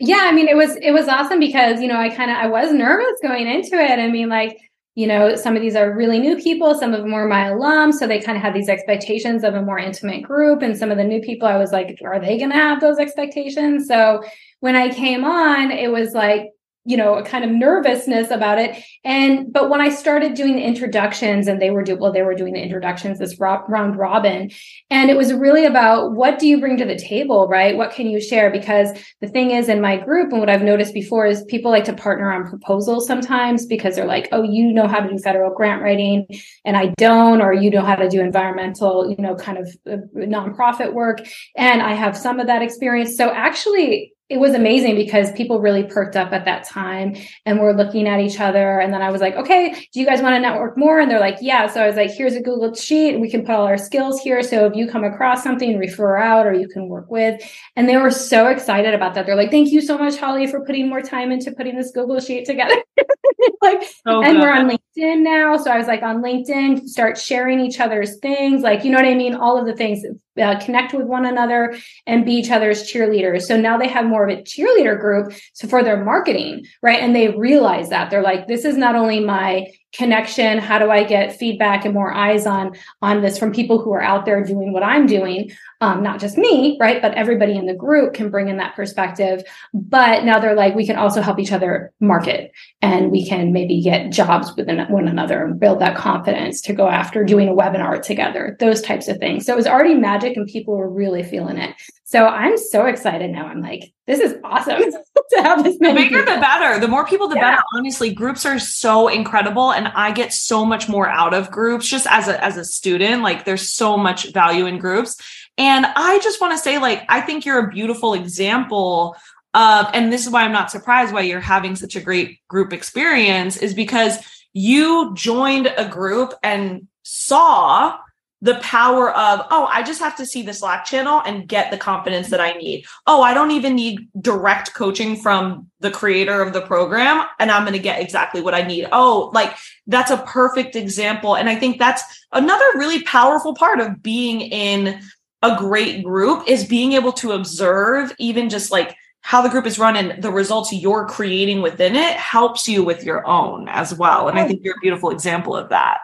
Yeah, 0.00 0.22
I 0.22 0.32
mean 0.32 0.48
it 0.48 0.56
was 0.56 0.76
it 0.76 0.90
was 0.90 1.06
awesome 1.06 1.38
because 1.38 1.80
you 1.80 1.86
know 1.86 1.96
I 1.96 2.10
kind 2.10 2.30
of 2.30 2.36
I 2.36 2.48
was 2.48 2.72
nervous 2.72 3.20
going 3.22 3.46
into 3.46 3.76
it. 3.76 3.98
I 3.98 4.08
mean 4.08 4.28
like 4.28 4.58
you 4.96 5.06
know, 5.06 5.36
some 5.36 5.54
of 5.54 5.60
these 5.60 5.76
are 5.76 5.94
really 5.94 6.18
new 6.18 6.36
people, 6.36 6.74
some 6.74 6.94
of 6.94 7.02
them 7.02 7.12
are 7.12 7.28
my 7.28 7.50
alums. 7.50 7.94
So 7.94 8.06
they 8.06 8.18
kind 8.18 8.36
of 8.36 8.42
had 8.42 8.54
these 8.54 8.70
expectations 8.70 9.44
of 9.44 9.54
a 9.54 9.60
more 9.60 9.78
intimate 9.78 10.22
group. 10.22 10.62
And 10.62 10.76
some 10.76 10.90
of 10.90 10.96
the 10.96 11.04
new 11.04 11.20
people, 11.20 11.46
I 11.46 11.58
was 11.58 11.70
like, 11.70 12.00
are 12.02 12.18
they 12.18 12.38
going 12.38 12.50
to 12.50 12.56
have 12.56 12.80
those 12.80 12.98
expectations? 12.98 13.86
So 13.86 14.24
when 14.60 14.74
I 14.74 14.88
came 14.88 15.22
on, 15.22 15.70
it 15.70 15.92
was 15.92 16.14
like, 16.14 16.48
you 16.86 16.96
know, 16.96 17.14
a 17.14 17.22
kind 17.22 17.44
of 17.44 17.50
nervousness 17.50 18.30
about 18.30 18.58
it. 18.58 18.82
And 19.04 19.52
but 19.52 19.68
when 19.68 19.80
I 19.80 19.88
started 19.88 20.34
doing 20.34 20.56
the 20.56 20.62
introductions, 20.62 21.48
and 21.48 21.60
they 21.60 21.70
were 21.70 21.82
do 21.82 21.96
well, 21.96 22.12
they 22.12 22.22
were 22.22 22.34
doing 22.34 22.54
the 22.54 22.62
introductions 22.62 23.18
this 23.18 23.38
round 23.38 23.96
robin, 23.98 24.50
and 24.90 25.10
it 25.10 25.16
was 25.16 25.32
really 25.32 25.64
about 25.64 26.12
what 26.12 26.38
do 26.38 26.46
you 26.46 26.60
bring 26.60 26.76
to 26.78 26.84
the 26.84 26.96
table, 26.98 27.48
right? 27.48 27.76
What 27.76 27.92
can 27.92 28.08
you 28.08 28.20
share? 28.20 28.50
Because 28.50 28.90
the 29.20 29.28
thing 29.28 29.50
is, 29.50 29.68
in 29.68 29.80
my 29.80 29.96
group, 29.96 30.30
and 30.30 30.40
what 30.40 30.48
I've 30.48 30.62
noticed 30.62 30.94
before 30.94 31.26
is 31.26 31.44
people 31.44 31.70
like 31.70 31.84
to 31.84 31.92
partner 31.92 32.32
on 32.32 32.48
proposals 32.48 33.06
sometimes 33.06 33.66
because 33.66 33.96
they're 33.96 34.06
like, 34.06 34.28
oh, 34.32 34.42
you 34.42 34.72
know 34.72 34.86
how 34.86 35.00
to 35.00 35.08
do 35.08 35.18
federal 35.18 35.54
grant 35.54 35.82
writing, 35.82 36.26
and 36.64 36.76
I 36.76 36.94
don't, 36.96 37.42
or 37.42 37.52
you 37.52 37.70
know 37.70 37.82
how 37.82 37.96
to 37.96 38.08
do 38.08 38.20
environmental, 38.20 39.10
you 39.10 39.16
know, 39.18 39.34
kind 39.34 39.58
of 39.58 39.68
uh, 39.90 39.96
nonprofit 40.14 40.92
work, 40.92 41.20
and 41.56 41.82
I 41.82 41.94
have 41.94 42.16
some 42.16 42.40
of 42.40 42.46
that 42.46 42.62
experience. 42.62 43.16
So 43.16 43.30
actually, 43.30 44.12
it 44.28 44.38
was 44.38 44.54
amazing 44.54 44.96
because 44.96 45.30
people 45.32 45.60
really 45.60 45.84
perked 45.84 46.16
up 46.16 46.32
at 46.32 46.44
that 46.46 46.64
time 46.64 47.14
and 47.44 47.60
we're 47.60 47.72
looking 47.72 48.08
at 48.08 48.18
each 48.18 48.40
other. 48.40 48.80
And 48.80 48.92
then 48.92 49.00
I 49.00 49.10
was 49.12 49.20
like, 49.20 49.36
okay, 49.36 49.72
do 49.92 50.00
you 50.00 50.04
guys 50.04 50.20
want 50.20 50.34
to 50.34 50.40
network 50.40 50.76
more? 50.76 50.98
And 50.98 51.08
they're 51.08 51.20
like, 51.20 51.38
yeah. 51.40 51.68
So 51.68 51.80
I 51.80 51.86
was 51.86 51.94
like, 51.94 52.10
here's 52.10 52.34
a 52.34 52.40
Google 52.40 52.74
sheet. 52.74 53.20
We 53.20 53.30
can 53.30 53.44
put 53.44 53.54
all 53.54 53.66
our 53.66 53.78
skills 53.78 54.20
here. 54.20 54.42
So 54.42 54.66
if 54.66 54.74
you 54.74 54.88
come 54.88 55.04
across 55.04 55.44
something, 55.44 55.78
refer 55.78 56.16
out 56.16 56.44
or 56.44 56.52
you 56.52 56.66
can 56.66 56.88
work 56.88 57.08
with. 57.08 57.40
And 57.76 57.88
they 57.88 57.96
were 57.98 58.10
so 58.10 58.48
excited 58.48 58.94
about 58.94 59.14
that. 59.14 59.26
They're 59.26 59.36
like, 59.36 59.52
thank 59.52 59.70
you 59.70 59.80
so 59.80 59.96
much, 59.96 60.16
Holly, 60.16 60.48
for 60.48 60.64
putting 60.64 60.88
more 60.88 61.02
time 61.02 61.30
into 61.30 61.52
putting 61.52 61.76
this 61.76 61.92
Google 61.92 62.18
sheet 62.18 62.46
together. 62.46 62.74
like, 63.62 63.84
oh, 64.06 64.24
and 64.24 64.40
we're 64.40 64.52
on 64.52 64.68
LinkedIn 64.68 65.22
now. 65.22 65.56
So 65.56 65.70
I 65.70 65.78
was 65.78 65.86
like 65.86 66.02
on 66.02 66.20
LinkedIn, 66.20 66.88
start 66.88 67.16
sharing 67.16 67.60
each 67.60 67.78
other's 67.78 68.18
things. 68.18 68.62
Like, 68.62 68.82
you 68.82 68.90
know 68.90 68.98
what 68.98 69.06
I 69.06 69.14
mean? 69.14 69.36
All 69.36 69.56
of 69.56 69.66
the 69.66 69.76
things 69.76 70.04
uh, 70.40 70.58
connect 70.60 70.92
with 70.92 71.06
one 71.06 71.26
another 71.26 71.76
and 72.06 72.24
be 72.24 72.32
each 72.32 72.50
other's 72.50 72.90
cheerleaders. 72.90 73.42
So 73.42 73.56
now 73.56 73.78
they 73.78 73.88
have 73.88 74.06
more 74.06 74.28
of 74.28 74.38
a 74.38 74.42
cheerleader 74.42 74.98
group 74.98 75.32
so 75.52 75.68
for 75.68 75.82
their 75.82 76.02
marketing, 76.04 76.66
right? 76.82 77.00
And 77.00 77.14
they 77.14 77.28
realize 77.28 77.88
that 77.90 78.10
they're 78.10 78.22
like, 78.22 78.46
this 78.46 78.64
is 78.64 78.76
not 78.76 78.94
only 78.94 79.20
my 79.20 79.66
connection? 79.96 80.58
How 80.58 80.78
do 80.78 80.90
i 80.90 81.02
get 81.02 81.36
feedback 81.36 81.84
and 81.84 81.94
more 81.94 82.12
eyes 82.12 82.46
on 82.46 82.72
on 83.02 83.22
this 83.22 83.38
from 83.38 83.52
people 83.52 83.80
who 83.80 83.92
are 83.92 84.02
out 84.02 84.24
there 84.24 84.44
doing 84.44 84.72
what 84.72 84.82
i'm 84.82 85.06
doing? 85.06 85.50
Um, 85.80 86.02
not 86.02 86.20
just 86.20 86.38
me 86.38 86.76
right? 86.80 87.02
But 87.02 87.14
everybody 87.14 87.54
in 87.54 87.66
the 87.66 87.74
group 87.74 88.14
can 88.14 88.30
bring 88.30 88.48
in 88.48 88.56
that 88.58 88.74
perspective. 88.74 89.42
But 89.74 90.24
now 90.24 90.38
they're 90.38 90.54
like 90.54 90.74
we 90.74 90.86
can 90.86 90.96
also 90.96 91.20
help 91.20 91.38
each 91.38 91.52
other 91.52 91.92
market 92.00 92.52
and 92.82 93.10
we 93.10 93.26
can 93.26 93.52
maybe 93.52 93.80
get 93.82 94.12
jobs 94.12 94.54
within 94.56 94.78
one 94.88 95.08
another 95.08 95.44
and 95.44 95.58
build 95.58 95.80
that 95.80 95.96
confidence 95.96 96.60
to 96.62 96.72
go 96.72 96.88
after 96.88 97.24
doing 97.24 97.48
a 97.48 97.54
webinar 97.54 98.02
together 98.02 98.56
those 98.60 98.82
types 98.82 99.08
of 99.08 99.18
things. 99.18 99.46
So 99.46 99.52
it 99.52 99.56
was 99.56 99.66
already 99.66 99.94
magic 99.94 100.36
and 100.36 100.46
people 100.46 100.76
were 100.76 100.90
really 100.90 101.22
feeling 101.22 101.58
it 101.58 101.74
so 102.08 102.24
I'm 102.24 102.56
so 102.56 102.86
excited 102.86 103.32
now. 103.32 103.46
I'm 103.46 103.60
like, 103.60 103.92
this 104.06 104.20
is 104.20 104.36
awesome 104.44 104.80
to 105.30 105.42
have 105.42 105.64
this 105.64 105.80
many. 105.80 105.94
The 105.94 106.04
bigger 106.04 106.20
people. 106.20 106.34
the 106.36 106.40
better. 106.40 106.78
The 106.78 106.86
more 106.86 107.04
people, 107.04 107.26
the 107.26 107.34
yeah. 107.34 107.50
better. 107.50 107.62
Honestly, 107.74 108.14
groups 108.14 108.46
are 108.46 108.60
so 108.60 109.08
incredible, 109.08 109.72
and 109.72 109.88
I 109.88 110.12
get 110.12 110.32
so 110.32 110.64
much 110.64 110.88
more 110.88 111.08
out 111.08 111.34
of 111.34 111.50
groups 111.50 111.88
just 111.88 112.06
as 112.08 112.28
a 112.28 112.42
as 112.42 112.56
a 112.56 112.64
student. 112.64 113.24
Like, 113.24 113.44
there's 113.44 113.68
so 113.68 113.96
much 113.96 114.32
value 114.32 114.66
in 114.66 114.78
groups, 114.78 115.16
and 115.58 115.84
I 115.84 116.20
just 116.20 116.40
want 116.40 116.52
to 116.52 116.58
say, 116.58 116.78
like, 116.78 117.02
I 117.08 117.22
think 117.22 117.44
you're 117.44 117.66
a 117.66 117.72
beautiful 117.72 118.14
example 118.14 119.16
of, 119.52 119.86
and 119.92 120.12
this 120.12 120.26
is 120.26 120.32
why 120.32 120.44
I'm 120.44 120.52
not 120.52 120.70
surprised 120.70 121.12
why 121.12 121.22
you're 121.22 121.40
having 121.40 121.74
such 121.74 121.96
a 121.96 122.00
great 122.00 122.38
group 122.46 122.72
experience, 122.72 123.56
is 123.56 123.74
because 123.74 124.16
you 124.52 125.12
joined 125.14 125.74
a 125.76 125.88
group 125.88 126.34
and 126.44 126.86
saw 127.02 127.98
the 128.42 128.56
power 128.56 129.10
of, 129.10 129.46
oh, 129.50 129.66
I 129.72 129.82
just 129.82 130.00
have 130.00 130.16
to 130.16 130.26
see 130.26 130.42
the 130.42 130.52
Slack 130.52 130.84
channel 130.84 131.22
and 131.24 131.48
get 131.48 131.70
the 131.70 131.78
confidence 131.78 132.28
that 132.28 132.40
I 132.40 132.52
need. 132.52 132.84
Oh, 133.06 133.22
I 133.22 133.32
don't 133.32 133.50
even 133.50 133.74
need 133.74 134.08
direct 134.20 134.74
coaching 134.74 135.16
from 135.16 135.70
the 135.80 135.90
creator 135.90 136.42
of 136.42 136.52
the 136.52 136.60
program, 136.60 137.26
and 137.40 137.50
I'm 137.50 137.62
going 137.62 137.72
to 137.72 137.78
get 137.78 138.00
exactly 138.00 138.42
what 138.42 138.54
I 138.54 138.62
need. 138.62 138.88
Oh, 138.92 139.30
like 139.32 139.56
that's 139.86 140.10
a 140.10 140.18
perfect 140.18 140.76
example. 140.76 141.36
And 141.36 141.48
I 141.48 141.56
think 141.56 141.78
that's 141.78 142.02
another 142.32 142.64
really 142.74 143.02
powerful 143.04 143.54
part 143.54 143.80
of 143.80 144.02
being 144.02 144.42
in 144.42 145.00
a 145.42 145.56
great 145.56 146.04
group 146.04 146.48
is 146.48 146.64
being 146.64 146.92
able 146.92 147.12
to 147.12 147.32
observe 147.32 148.12
even 148.18 148.48
just 148.48 148.70
like 148.70 148.96
how 149.20 149.42
the 149.42 149.48
group 149.48 149.66
is 149.66 149.78
run 149.78 149.96
and 149.96 150.22
the 150.22 150.30
results 150.30 150.72
you're 150.72 151.06
creating 151.06 151.60
within 151.60 151.96
it 151.96 152.16
helps 152.16 152.68
you 152.68 152.84
with 152.84 153.02
your 153.02 153.26
own 153.26 153.68
as 153.68 153.92
well. 153.94 154.28
And 154.28 154.38
I 154.38 154.44
oh, 154.44 154.48
think 154.48 154.62
you're 154.62 154.76
a 154.76 154.80
beautiful 154.80 155.10
example 155.10 155.56
of 155.56 155.70
that. 155.70 155.98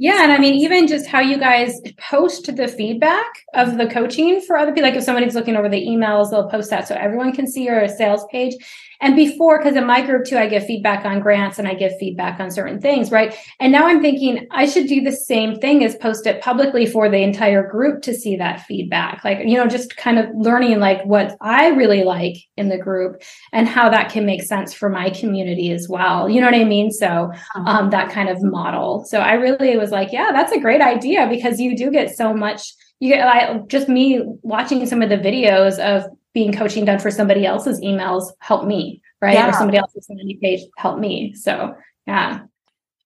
Yeah. 0.00 0.22
And 0.22 0.30
I 0.30 0.38
mean, 0.38 0.54
even 0.54 0.86
just 0.86 1.06
how 1.08 1.20
you 1.20 1.38
guys 1.38 1.80
post 1.96 2.54
the 2.54 2.68
feedback 2.68 3.26
of 3.54 3.78
the 3.78 3.86
coaching 3.88 4.40
for 4.40 4.56
other 4.56 4.72
people. 4.72 4.88
Like 4.88 4.96
if 4.96 5.02
somebody's 5.02 5.34
looking 5.34 5.56
over 5.56 5.68
the 5.68 5.84
emails, 5.84 6.30
they'll 6.30 6.48
post 6.48 6.70
that 6.70 6.86
so 6.86 6.94
everyone 6.94 7.32
can 7.32 7.48
see 7.48 7.64
your 7.64 7.88
sales 7.88 8.24
page. 8.30 8.54
And 9.00 9.14
before, 9.14 9.58
because 9.58 9.76
in 9.76 9.86
my 9.86 10.04
group 10.04 10.24
too, 10.24 10.36
I 10.36 10.48
give 10.48 10.66
feedback 10.66 11.04
on 11.04 11.20
grants 11.20 11.58
and 11.58 11.68
I 11.68 11.74
give 11.74 11.96
feedback 11.98 12.40
on 12.40 12.50
certain 12.50 12.80
things, 12.80 13.12
right? 13.12 13.34
And 13.60 13.70
now 13.70 13.86
I'm 13.86 14.02
thinking 14.02 14.48
I 14.50 14.66
should 14.66 14.88
do 14.88 15.00
the 15.00 15.12
same 15.12 15.60
thing 15.60 15.84
as 15.84 15.94
post 15.96 16.26
it 16.26 16.42
publicly 16.42 16.84
for 16.84 17.08
the 17.08 17.22
entire 17.22 17.68
group 17.68 18.02
to 18.02 18.14
see 18.14 18.34
that 18.36 18.62
feedback. 18.62 19.24
Like, 19.24 19.38
you 19.44 19.54
know, 19.54 19.68
just 19.68 19.96
kind 19.96 20.18
of 20.18 20.26
learning 20.34 20.80
like 20.80 21.04
what 21.04 21.36
I 21.40 21.68
really 21.68 22.02
like 22.02 22.38
in 22.56 22.70
the 22.70 22.78
group 22.78 23.22
and 23.52 23.68
how 23.68 23.88
that 23.88 24.10
can 24.10 24.26
make 24.26 24.42
sense 24.42 24.74
for 24.74 24.88
my 24.88 25.10
community 25.10 25.70
as 25.70 25.88
well. 25.88 26.28
You 26.28 26.40
know 26.40 26.48
what 26.48 26.60
I 26.60 26.64
mean? 26.64 26.90
So 26.90 27.06
uh-huh. 27.06 27.60
um, 27.66 27.90
that 27.90 28.10
kind 28.10 28.28
of 28.28 28.42
model. 28.42 29.04
So 29.04 29.20
I 29.20 29.34
really 29.34 29.76
was 29.76 29.87
like, 29.90 30.12
yeah, 30.12 30.30
that's 30.32 30.52
a 30.52 30.60
great 30.60 30.80
idea 30.80 31.26
because 31.28 31.60
you 31.60 31.76
do 31.76 31.90
get 31.90 32.16
so 32.16 32.34
much 32.34 32.74
you 33.00 33.14
get 33.14 33.24
like 33.24 33.68
just 33.68 33.88
me 33.88 34.22
watching 34.42 34.84
some 34.86 35.02
of 35.02 35.08
the 35.08 35.16
videos 35.16 35.78
of 35.78 36.10
being 36.34 36.52
coaching 36.52 36.84
done 36.84 36.98
for 36.98 37.10
somebody 37.10 37.46
else's 37.46 37.80
emails 37.80 38.30
help 38.40 38.66
me, 38.66 39.02
right? 39.20 39.34
Yeah. 39.34 39.48
Or 39.48 39.52
somebody 39.52 39.78
else's 39.78 40.06
landing 40.08 40.38
page 40.40 40.60
help 40.76 40.98
me. 40.98 41.34
So 41.34 41.76
yeah. 42.06 42.40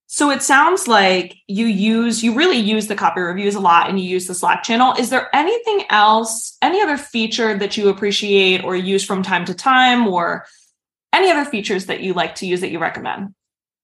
So 0.07 0.31
it 0.31 0.43
sounds 0.43 0.89
like 0.89 1.37
you 1.47 1.67
use 1.67 2.23
you 2.23 2.35
really 2.35 2.59
use 2.59 2.87
the 2.87 2.95
copy 2.95 3.21
reviews 3.21 3.55
a 3.55 3.61
lot 3.61 3.89
and 3.89 3.99
you 3.99 4.09
use 4.09 4.27
the 4.27 4.35
Slack 4.35 4.63
channel. 4.63 4.95
Is 4.99 5.11
there 5.11 5.35
anything 5.35 5.85
else, 5.91 6.57
any 6.63 6.83
other 6.83 6.99
feature 6.99 7.57
that 7.59 7.77
you 7.77 7.89
appreciate 7.89 8.65
or 8.65 8.77
use 8.77 9.05
from 9.05 9.23
time 9.23 9.45
to 9.47 9.55
time 9.55 10.07
or 10.07 10.47
any 11.13 11.31
other 11.31 11.49
features 11.49 11.87
that 11.87 12.01
you 12.01 12.15
like 12.15 12.37
to 12.37 12.47
use 12.47 12.61
that 12.61 12.71
you 12.71 12.79
recommend? 12.79 13.35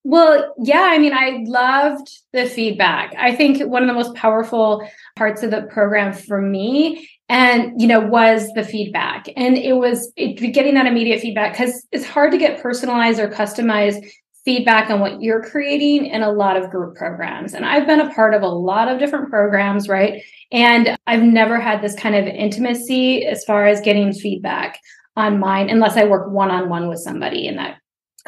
Well, 0.09 0.55
yeah, 0.57 0.89
I 0.91 0.97
mean, 0.97 1.13
I 1.13 1.45
loved 1.47 2.09
the 2.33 2.47
feedback. 2.47 3.15
I 3.19 3.35
think 3.35 3.63
one 3.71 3.83
of 3.83 3.89
the 3.89 3.93
most 3.93 4.15
powerful 4.15 4.89
parts 5.17 5.43
of 5.43 5.51
the 5.51 5.65
program 5.65 6.15
for 6.15 6.41
me 6.41 7.07
and 7.29 7.79
you 7.79 7.87
know 7.87 8.01
was 8.01 8.51
the 8.55 8.65
feedback. 8.65 9.27
And 9.37 9.59
it 9.59 9.75
was 9.75 10.11
it, 10.17 10.37
getting 10.55 10.73
that 10.77 10.87
immediate 10.87 11.21
feedback 11.21 11.53
because 11.53 11.87
it's 11.93 12.07
hard 12.07 12.33
to 12.33 12.39
get 12.39 12.63
personalized 12.63 13.21
or 13.21 13.29
customized 13.29 14.03
feedback 14.47 14.89
on 14.89 15.01
what 15.01 15.21
you're 15.21 15.45
creating 15.45 16.07
in 16.07 16.23
a 16.23 16.33
lot 16.33 16.57
of 16.57 16.71
group 16.71 16.97
programs. 16.97 17.53
And 17.53 17.67
i've 17.67 17.87
been 17.87 18.01
a 18.01 18.11
part 18.15 18.33
of 18.33 18.41
a 18.41 18.49
lot 18.49 18.89
of 18.89 18.99
different 18.99 19.29
programs 19.29 19.91
right? 19.91 20.23
And 20.51 20.97
i've 21.07 21.23
never 21.23 21.61
had 21.61 21.83
this 21.83 21.95
kind 21.95 22.15
of 22.15 22.27
intimacy 22.27 23.27
as 23.27 23.45
far 23.45 23.67
as 23.67 23.83
getting 23.83 24.15
feedback 24.15 24.81
on 25.17 25.39
mine 25.39 25.69
unless 25.69 25.99
i 25.99 26.05
work 26.05 26.31
one-on-one 26.31 26.89
with 26.89 27.01
somebody 27.01 27.47
and 27.47 27.59
that 27.59 27.77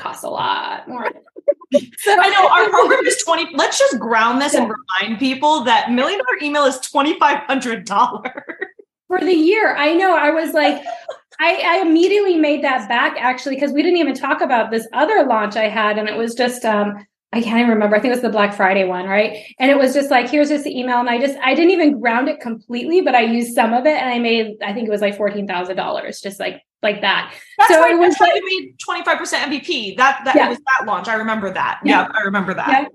costs 0.01 0.25
a 0.25 0.29
lot 0.29 0.89
more 0.89 1.11
so 1.99 2.17
I 2.19 2.29
know 2.31 2.49
our 2.49 2.69
program 2.71 3.07
is 3.07 3.23
20. 3.23 3.55
Let's 3.55 3.79
just 3.79 3.99
ground 3.99 4.41
this 4.41 4.55
yeah. 4.55 4.63
and 4.63 4.73
remind 4.73 5.19
people 5.19 5.65
that 5.65 5.91
million 5.91 6.19
dollar 6.19 6.43
email 6.43 6.65
is 6.65 6.77
$2,500 6.79 8.33
for 9.07 9.21
the 9.21 9.33
year. 9.33 9.75
I 9.77 9.95
know. 9.95 10.17
I 10.17 10.31
was 10.31 10.53
like, 10.53 10.83
I, 11.41 11.63
I 11.65 11.81
immediately 11.81 12.37
made 12.37 12.63
that 12.65 12.89
back 12.89 13.17
actually, 13.19 13.55
because 13.55 13.73
we 13.73 13.83
didn't 13.83 13.99
even 13.99 14.15
talk 14.15 14.41
about 14.43 14.71
this 14.71 14.87
other 14.93 15.25
launch 15.25 15.57
I 15.57 15.69
had. 15.69 15.99
And 15.99 16.09
it 16.09 16.17
was 16.17 16.35
just, 16.35 16.65
um, 16.65 17.07
I 17.33 17.41
can't 17.41 17.59
even 17.59 17.71
remember. 17.71 17.95
I 17.95 18.01
think 18.01 18.11
it 18.11 18.17
was 18.17 18.23
the 18.23 18.31
Black 18.31 18.55
Friday 18.55 18.85
one, 18.85 19.07
right? 19.07 19.37
And 19.61 19.71
it 19.71 19.79
was 19.79 19.95
just 19.95 20.11
like, 20.11 20.29
here's 20.29 20.49
just 20.49 20.65
the 20.65 20.77
email. 20.77 20.99
And 20.99 21.09
I 21.09 21.19
just, 21.19 21.39
I 21.39 21.55
didn't 21.55 21.71
even 21.71 22.01
ground 22.01 22.29
it 22.29 22.41
completely, 22.41 23.03
but 23.03 23.15
I 23.15 23.21
used 23.21 23.55
some 23.55 23.73
of 23.73 23.87
it 23.87 23.97
and 23.97 24.11
I 24.11 24.19
made, 24.19 24.57
I 24.65 24.73
think 24.73 24.89
it 24.89 24.91
was 24.91 25.01
like 25.01 25.17
$14,000, 25.17 26.23
just 26.23 26.41
like, 26.41 26.63
like 26.83 27.03
that. 27.03 27.33
That's 27.59 27.73
so 27.73 27.81
right. 27.81 27.95
it 27.95 27.99
was 27.99 28.19
like, 28.19 28.33
you 28.35 28.75
made 28.89 29.05
25% 29.05 29.17
MVP. 29.17 29.97
That, 29.97 30.23
that 30.25 30.35
yeah. 30.35 30.49
was 30.49 30.59
that 30.59 30.87
launch. 30.87 31.07
I 31.07 31.15
remember 31.15 31.53
that. 31.53 31.81
Yeah, 31.85 32.09
yeah 32.09 32.13
I 32.13 32.23
remember 32.23 32.53
that. 32.55 32.69
Yeah. 32.69 32.89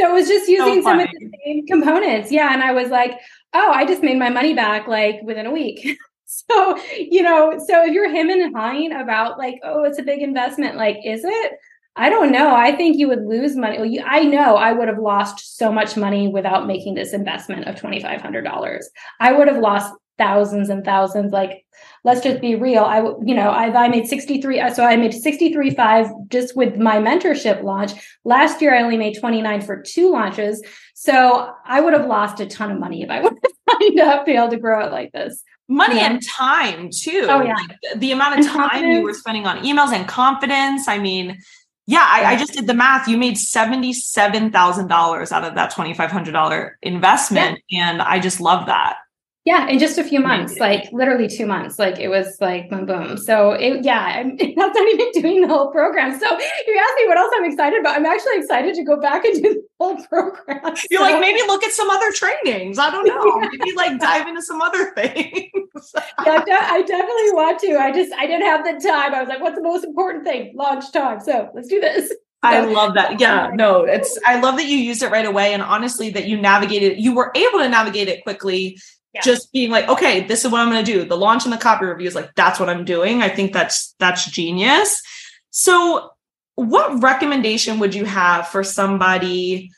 So 0.00 0.10
it 0.10 0.14
was 0.14 0.28
just 0.28 0.48
using 0.48 0.82
so 0.82 0.88
some 0.88 1.00
of 1.00 1.08
the 1.08 1.30
same 1.44 1.66
components. 1.66 2.32
Yeah. 2.32 2.54
And 2.54 2.62
I 2.62 2.72
was 2.72 2.88
like, 2.88 3.18
oh, 3.52 3.70
I 3.70 3.84
just 3.84 4.02
made 4.02 4.18
my 4.18 4.30
money 4.30 4.54
back 4.54 4.88
like 4.88 5.20
within 5.22 5.46
a 5.46 5.50
week. 5.50 5.98
so, 6.24 6.78
you 6.96 7.22
know, 7.22 7.58
so 7.58 7.84
if 7.84 7.92
you're 7.92 8.10
him 8.10 8.30
and 8.30 8.56
hawing 8.56 8.92
about 8.92 9.36
like, 9.36 9.60
oh, 9.62 9.84
it's 9.84 9.98
a 9.98 10.02
big 10.02 10.22
investment, 10.22 10.76
like, 10.76 10.96
is 11.04 11.22
it? 11.22 11.52
I 11.96 12.08
don't 12.08 12.32
know. 12.32 12.54
I 12.54 12.72
think 12.72 12.98
you 12.98 13.08
would 13.08 13.24
lose 13.24 13.56
money. 13.56 14.00
I 14.04 14.24
know 14.24 14.56
I 14.56 14.72
would 14.72 14.88
have 14.88 14.98
lost 14.98 15.56
so 15.56 15.70
much 15.70 15.96
money 15.96 16.26
without 16.26 16.66
making 16.66 16.94
this 16.94 17.12
investment 17.12 17.68
of 17.68 17.76
$2,500. 17.76 18.82
I 19.20 19.32
would 19.32 19.46
have 19.46 19.58
lost 19.58 19.94
thousands 20.18 20.68
and 20.68 20.84
thousands. 20.84 21.32
Like, 21.32 21.64
let's 22.02 22.20
just 22.20 22.40
be 22.40 22.54
real. 22.54 22.84
I, 22.84 23.00
you 23.24 23.34
know, 23.34 23.50
I, 23.50 23.66
I 23.84 23.88
made 23.88 24.06
63. 24.06 24.60
Uh, 24.60 24.74
so 24.74 24.84
I 24.84 24.96
made 24.96 25.14
63 25.14 25.70
five 25.70 26.08
just 26.28 26.56
with 26.56 26.76
my 26.76 26.96
mentorship 26.96 27.62
launch. 27.62 27.92
Last 28.24 28.60
year, 28.60 28.74
I 28.74 28.82
only 28.82 28.96
made 28.96 29.18
29 29.18 29.60
for 29.60 29.82
two 29.82 30.10
launches. 30.10 30.62
So 30.94 31.52
I 31.64 31.80
would 31.80 31.92
have 31.92 32.06
lost 32.06 32.40
a 32.40 32.46
ton 32.46 32.70
of 32.70 32.78
money 32.78 33.02
if 33.02 33.10
I 33.10 33.20
would 33.22 33.32
have 33.32 33.80
signed 33.80 34.00
up 34.00 34.24
to 34.24 34.32
be 34.32 34.36
able 34.36 34.50
to 34.50 34.58
grow 34.58 34.84
it 34.86 34.92
like 34.92 35.12
this. 35.12 35.42
Money 35.66 35.96
yeah. 35.96 36.10
and 36.10 36.22
time 36.26 36.90
too. 36.90 37.26
Oh 37.28 37.42
yeah. 37.42 37.54
Like 37.54 37.78
the 37.96 38.12
amount 38.12 38.34
of 38.34 38.38
and 38.40 38.48
time 38.48 38.68
confidence. 38.68 38.98
you 38.98 39.02
were 39.02 39.14
spending 39.14 39.46
on 39.46 39.64
emails 39.64 39.92
and 39.92 40.06
confidence. 40.06 40.88
I 40.88 40.98
mean, 40.98 41.38
yeah, 41.86 42.06
I, 42.10 42.32
I, 42.32 42.36
just 42.36 42.54
did 42.54 42.66
the 42.66 42.74
math. 42.74 43.08
You 43.08 43.18
made 43.18 43.36
seventy-seven 43.36 44.50
thousand 44.50 44.88
dollars 44.88 45.32
out 45.32 45.44
of 45.44 45.54
that 45.54 45.72
twenty-five 45.74 46.10
hundred 46.10 46.32
dollar 46.32 46.78
investment, 46.82 47.60
yeah. 47.68 47.90
and 47.90 48.02
I 48.02 48.18
just 48.20 48.40
love 48.40 48.66
that. 48.66 48.96
Yeah, 49.44 49.68
in 49.68 49.78
just 49.78 49.98
a 49.98 50.04
few 50.04 50.20
months, 50.20 50.58
like 50.58 50.90
literally 50.90 51.28
two 51.28 51.44
months, 51.44 51.78
like 51.78 51.98
it 51.98 52.08
was 52.08 52.38
like 52.40 52.70
boom, 52.70 52.86
boom. 52.86 53.18
So 53.18 53.52
it, 53.52 53.84
yeah, 53.84 54.00
I'm, 54.00 54.36
that's 54.38 54.56
not 54.56 54.88
even 54.88 55.10
doing 55.12 55.42
the 55.42 55.48
whole 55.48 55.70
program. 55.70 56.18
So 56.18 56.26
you 56.26 56.80
asked 56.80 56.94
me 56.96 57.06
what 57.06 57.18
else 57.18 57.30
I'm 57.36 57.44
excited 57.44 57.78
about. 57.78 57.94
I'm 57.94 58.06
actually 58.06 58.38
excited 58.38 58.74
to 58.74 58.84
go 58.84 58.98
back 58.98 59.22
and 59.26 59.42
do 59.42 59.42
the 59.42 59.62
whole 59.78 60.02
program. 60.06 60.60
You're 60.90 61.00
so. 61.00 61.10
like 61.10 61.20
maybe 61.20 61.40
look 61.46 61.62
at 61.62 61.72
some 61.72 61.90
other 61.90 62.10
trainings. 62.12 62.78
I 62.78 62.90
don't 62.90 63.06
know. 63.06 63.42
Yeah. 63.42 63.48
Maybe 63.64 63.76
like 63.76 64.00
dive 64.00 64.26
into 64.26 64.40
some 64.40 64.62
other 64.62 64.92
things. 64.94 65.50
yeah, 65.94 66.68
I 66.70 66.82
definitely 66.86 67.32
want 67.32 67.60
to. 67.60 67.76
I 67.76 67.92
just 67.92 68.14
I 68.14 68.26
didn't 68.26 68.46
have 68.46 68.64
the 68.64 68.88
time. 68.88 69.14
I 69.14 69.20
was 69.20 69.28
like, 69.28 69.42
what's 69.42 69.56
the 69.56 69.62
most 69.62 69.84
important 69.84 70.24
thing? 70.24 70.54
Launch 70.56 70.90
time. 70.90 71.20
So 71.20 71.50
let's 71.54 71.68
do 71.68 71.80
this. 71.80 72.14
I 72.44 72.60
love 72.60 72.94
that. 72.94 73.20
Yeah, 73.20 73.50
no, 73.54 73.84
it's 73.84 74.18
I 74.26 74.40
love 74.40 74.56
that 74.56 74.66
you 74.66 74.76
used 74.76 75.02
it 75.02 75.10
right 75.10 75.24
away 75.24 75.54
and 75.54 75.62
honestly 75.62 76.10
that 76.10 76.26
you 76.26 76.40
navigated 76.40 76.98
you 76.98 77.14
were 77.14 77.32
able 77.34 77.58
to 77.60 77.68
navigate 77.68 78.08
it 78.08 78.22
quickly 78.22 78.78
just 79.22 79.52
being 79.52 79.70
like 79.70 79.88
okay 79.88 80.26
this 80.26 80.44
is 80.44 80.50
what 80.50 80.60
i'm 80.60 80.70
going 80.70 80.84
to 80.84 80.92
do. 80.92 81.04
The 81.04 81.16
launch 81.16 81.44
and 81.44 81.52
the 81.52 81.58
copy 81.58 81.86
review 81.86 82.08
is 82.08 82.14
like 82.14 82.34
that's 82.34 82.58
what 82.58 82.68
i'm 82.68 82.84
doing. 82.84 83.22
I 83.22 83.28
think 83.28 83.52
that's 83.52 83.94
that's 83.98 84.30
genius. 84.30 85.02
So 85.50 86.10
what 86.56 87.02
recommendation 87.02 87.78
would 87.78 87.94
you 87.94 88.04
have 88.04 88.48
for 88.48 88.64
somebody 88.64 89.70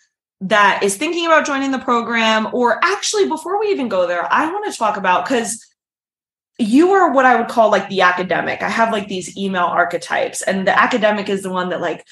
that 0.42 0.82
is 0.82 0.96
thinking 0.96 1.26
about 1.26 1.46
joining 1.46 1.70
the 1.70 1.78
program? 1.78 2.48
Or 2.52 2.78
actually 2.84 3.28
before 3.28 3.58
we 3.58 3.68
even 3.68 3.88
go 3.88 4.06
there 4.06 4.30
i 4.32 4.50
want 4.50 4.70
to 4.70 4.78
talk 4.78 4.96
about 4.96 5.24
because 5.24 5.64
you 6.58 6.92
are 6.92 7.12
what 7.12 7.26
i 7.26 7.36
would 7.36 7.48
call 7.48 7.70
like 7.70 7.88
the 7.88 8.00
academic. 8.00 8.62
I 8.62 8.68
have 8.68 8.92
like 8.92 9.08
these 9.08 9.36
email 9.36 9.64
archetypes 9.64 10.42
and 10.42 10.66
the 10.66 10.78
academic 10.78 11.28
is 11.28 11.42
the 11.42 11.50
one 11.50 11.68
that 11.70 11.80
like 11.80 12.06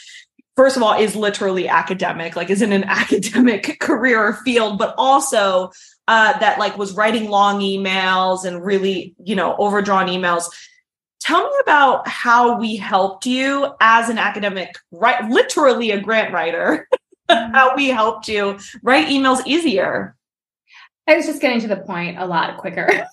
first 0.57 0.77
of 0.77 0.83
all 0.83 0.99
is 0.99 1.17
literally 1.17 1.69
academic 1.69 2.37
like 2.37 2.51
is 2.51 2.63
in 2.63 2.73
an 2.73 2.85
academic 2.89 3.79
career 3.81 4.23
or 4.23 4.33
field 4.35 4.79
but 4.79 4.95
also 4.99 5.71
uh, 6.09 6.39
that 6.39 6.59
like 6.59 6.77
was 6.77 6.93
writing 6.93 7.31
long 7.31 7.61
emails 7.61 8.45
and 8.45 8.65
really, 8.65 9.15
you 9.23 9.35
know, 9.35 9.57
overdrawn 9.57 10.07
emails. 10.07 10.45
Tell 11.21 11.43
me 11.43 11.57
about 11.63 12.07
how 12.07 12.59
we 12.59 12.77
helped 12.77 13.25
you 13.25 13.73
as 13.81 14.11
an 14.11 14.19
academic, 14.19 14.75
right? 14.91 15.25
Literally 15.31 15.91
a 15.91 16.01
grant 16.01 16.35
writer, 16.35 16.87
how 17.29 17.75
we 17.75 17.89
helped 17.89 18.29
you 18.29 18.59
write 18.83 19.09
emails 19.09 19.41
easier. 19.47 20.17
I 21.07 21.17
was 21.17 21.27
just 21.27 21.41
getting 21.41 21.61
to 21.61 21.69
the 21.69 21.77
point 21.77 22.19
a 22.19 22.27
lot 22.27 22.59
quicker. 22.59 22.89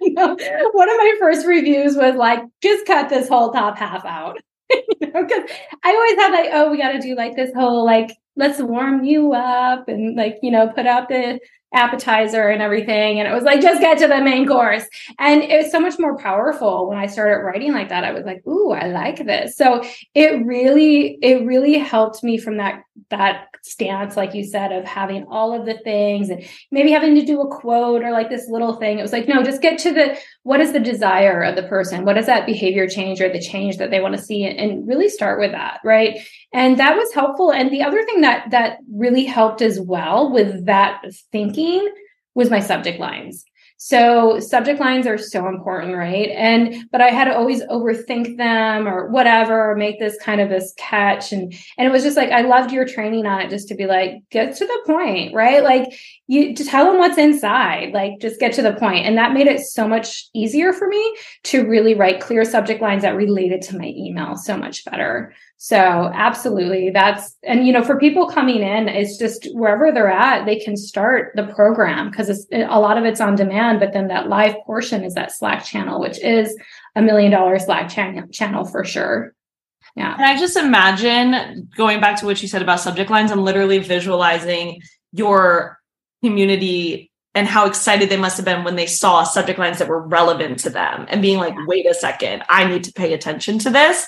One 0.00 0.88
of 0.88 0.96
my 0.96 1.14
first 1.18 1.46
reviews 1.46 1.96
was 1.96 2.14
like, 2.16 2.42
just 2.62 2.86
cut 2.86 3.08
this 3.08 3.28
whole 3.28 3.52
top 3.52 3.78
half 3.78 4.04
out. 4.04 4.38
you 4.70 4.84
know, 5.00 5.22
because 5.22 5.50
I 5.84 5.90
always 5.90 6.16
have 6.18 6.32
like, 6.32 6.50
oh, 6.52 6.70
we 6.70 6.78
got 6.78 6.92
to 6.92 7.00
do 7.00 7.14
like 7.14 7.36
this 7.36 7.52
whole 7.54 7.84
like, 7.84 8.10
let's 8.36 8.60
warm 8.60 9.04
you 9.04 9.32
up 9.32 9.88
and 9.88 10.16
like, 10.16 10.38
you 10.42 10.50
know, 10.50 10.68
put 10.68 10.86
out 10.86 11.08
the 11.08 11.38
appetizer 11.74 12.48
and 12.48 12.62
everything. 12.62 13.18
And 13.18 13.28
it 13.28 13.34
was 13.34 13.44
like, 13.44 13.60
just 13.60 13.80
get 13.80 13.98
to 13.98 14.06
the 14.06 14.20
main 14.20 14.46
course. 14.46 14.84
And 15.18 15.42
it 15.42 15.62
was 15.62 15.70
so 15.70 15.80
much 15.80 15.98
more 15.98 16.16
powerful 16.16 16.88
when 16.88 16.98
I 16.98 17.06
started 17.06 17.44
writing 17.44 17.72
like 17.72 17.88
that. 17.88 18.04
I 18.04 18.12
was 18.12 18.24
like, 18.24 18.46
ooh, 18.46 18.72
I 18.72 18.86
like 18.86 19.24
this. 19.26 19.56
So 19.56 19.84
it 20.14 20.44
really, 20.46 21.18
it 21.22 21.44
really 21.44 21.78
helped 21.78 22.22
me 22.22 22.38
from 22.38 22.56
that, 22.58 22.82
that 23.10 23.48
stance, 23.62 24.16
like 24.16 24.34
you 24.34 24.44
said, 24.44 24.72
of 24.72 24.84
having 24.84 25.24
all 25.24 25.52
of 25.52 25.66
the 25.66 25.78
things 25.78 26.30
and 26.30 26.44
maybe 26.70 26.90
having 26.90 27.14
to 27.14 27.24
do 27.24 27.40
a 27.40 27.48
quote 27.48 28.02
or 28.02 28.10
like 28.10 28.28
this 28.28 28.48
little 28.48 28.74
thing. 28.76 28.98
It 28.98 29.02
was 29.02 29.12
like, 29.12 29.28
no, 29.28 29.42
just 29.42 29.62
get 29.62 29.78
to 29.80 29.92
the, 29.92 30.18
what 30.42 30.60
is 30.60 30.72
the 30.72 30.80
desire 30.80 31.42
of 31.42 31.56
the 31.56 31.62
person? 31.62 32.04
What 32.04 32.18
is 32.18 32.26
that 32.26 32.46
behavior 32.46 32.88
change 32.88 33.20
or 33.20 33.32
the 33.32 33.40
change 33.40 33.76
that 33.78 33.90
they 33.90 34.00
want 34.00 34.16
to 34.16 34.22
see? 34.22 34.44
And 34.44 34.86
really 34.86 35.08
start 35.08 35.38
with 35.38 35.52
that. 35.52 35.80
Right. 35.84 36.20
And 36.52 36.78
that 36.78 36.96
was 36.96 37.12
helpful. 37.12 37.52
And 37.52 37.70
the 37.70 37.82
other 37.82 38.04
thing 38.04 38.22
that, 38.22 38.50
that 38.50 38.78
really 38.92 39.24
helped 39.24 39.62
as 39.62 39.80
well 39.80 40.32
with 40.32 40.66
that 40.66 41.02
thinking 41.32 41.88
was 42.34 42.50
my 42.50 42.60
subject 42.60 43.00
lines. 43.00 43.44
So 43.78 44.40
subject 44.40 44.80
lines 44.80 45.06
are 45.06 45.18
so 45.18 45.48
important, 45.48 45.96
right? 45.96 46.30
And 46.30 46.88
but 46.90 47.02
I 47.02 47.10
had 47.10 47.26
to 47.26 47.36
always 47.36 47.62
overthink 47.64 48.38
them 48.38 48.88
or 48.88 49.08
whatever, 49.08 49.70
or 49.70 49.76
make 49.76 49.98
this 49.98 50.16
kind 50.18 50.40
of 50.40 50.48
this 50.48 50.72
catch. 50.78 51.32
And 51.32 51.52
and 51.76 51.86
it 51.86 51.92
was 51.92 52.02
just 52.02 52.16
like 52.16 52.30
I 52.30 52.40
loved 52.40 52.72
your 52.72 52.86
training 52.86 53.26
on 53.26 53.42
it 53.42 53.50
just 53.50 53.68
to 53.68 53.74
be 53.74 53.86
like, 53.86 54.22
get 54.30 54.56
to 54.56 54.66
the 54.66 54.82
point, 54.86 55.34
right? 55.34 55.62
Like 55.62 55.98
you 56.26 56.54
to 56.54 56.64
tell 56.64 56.86
them 56.86 56.98
what's 56.98 57.18
inside, 57.18 57.92
like 57.92 58.12
just 58.20 58.40
get 58.40 58.54
to 58.54 58.62
the 58.62 58.72
point. 58.74 59.04
And 59.04 59.18
that 59.18 59.34
made 59.34 59.46
it 59.46 59.60
so 59.60 59.86
much 59.86 60.28
easier 60.34 60.72
for 60.72 60.88
me 60.88 61.16
to 61.44 61.66
really 61.66 61.94
write 61.94 62.20
clear 62.20 62.44
subject 62.44 62.80
lines 62.80 63.02
that 63.02 63.14
related 63.14 63.60
to 63.62 63.78
my 63.78 63.92
email 63.96 64.36
so 64.36 64.56
much 64.56 64.84
better. 64.86 65.34
So 65.58 66.10
absolutely 66.12 66.90
that's 66.90 67.34
and 67.42 67.66
you 67.66 67.72
know 67.72 67.82
for 67.82 67.98
people 67.98 68.28
coming 68.28 68.60
in 68.60 68.88
it's 68.88 69.16
just 69.16 69.48
wherever 69.54 69.90
they're 69.90 70.10
at 70.10 70.44
they 70.44 70.58
can 70.58 70.76
start 70.76 71.32
the 71.34 71.46
program 71.46 72.10
because 72.10 72.28
it's 72.28 72.46
a 72.52 72.78
lot 72.78 72.98
of 72.98 73.04
it's 73.04 73.22
on 73.22 73.36
demand 73.36 73.80
but 73.80 73.94
then 73.94 74.08
that 74.08 74.28
live 74.28 74.54
portion 74.66 75.02
is 75.02 75.14
that 75.14 75.32
Slack 75.32 75.64
channel 75.64 75.98
which 75.98 76.20
is 76.20 76.54
a 76.94 77.00
million 77.00 77.32
dollar 77.32 77.58
Slack 77.58 77.88
channel 77.88 78.28
channel 78.28 78.66
for 78.66 78.84
sure. 78.84 79.34
Yeah. 79.96 80.12
And 80.14 80.24
I 80.24 80.38
just 80.38 80.58
imagine 80.58 81.70
going 81.74 82.00
back 82.02 82.20
to 82.20 82.26
what 82.26 82.42
you 82.42 82.48
said 82.48 82.60
about 82.60 82.80
subject 82.80 83.10
lines 83.10 83.32
I'm 83.32 83.42
literally 83.42 83.78
visualizing 83.78 84.82
your 85.12 85.80
community 86.22 87.10
and 87.34 87.48
how 87.48 87.66
excited 87.66 88.10
they 88.10 88.18
must 88.18 88.36
have 88.36 88.44
been 88.44 88.62
when 88.62 88.76
they 88.76 88.86
saw 88.86 89.24
subject 89.24 89.58
lines 89.58 89.78
that 89.78 89.88
were 89.88 90.06
relevant 90.06 90.58
to 90.60 90.70
them 90.70 91.06
and 91.08 91.22
being 91.22 91.38
like 91.38 91.54
wait 91.66 91.86
a 91.86 91.94
second 91.94 92.42
I 92.50 92.66
need 92.66 92.84
to 92.84 92.92
pay 92.92 93.14
attention 93.14 93.58
to 93.60 93.70
this 93.70 94.06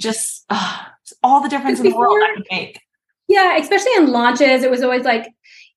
just 0.00 0.44
uh, 0.50 0.78
all 1.22 1.42
the 1.42 1.48
difference 1.48 1.80
in 1.80 1.90
the 1.90 1.96
world 1.96 2.18
I 2.22 2.34
could 2.36 2.46
make. 2.50 2.80
Yeah, 3.28 3.56
especially 3.56 3.92
in 3.96 4.10
launches, 4.10 4.62
it 4.62 4.70
was 4.70 4.82
always 4.82 5.04
like 5.04 5.26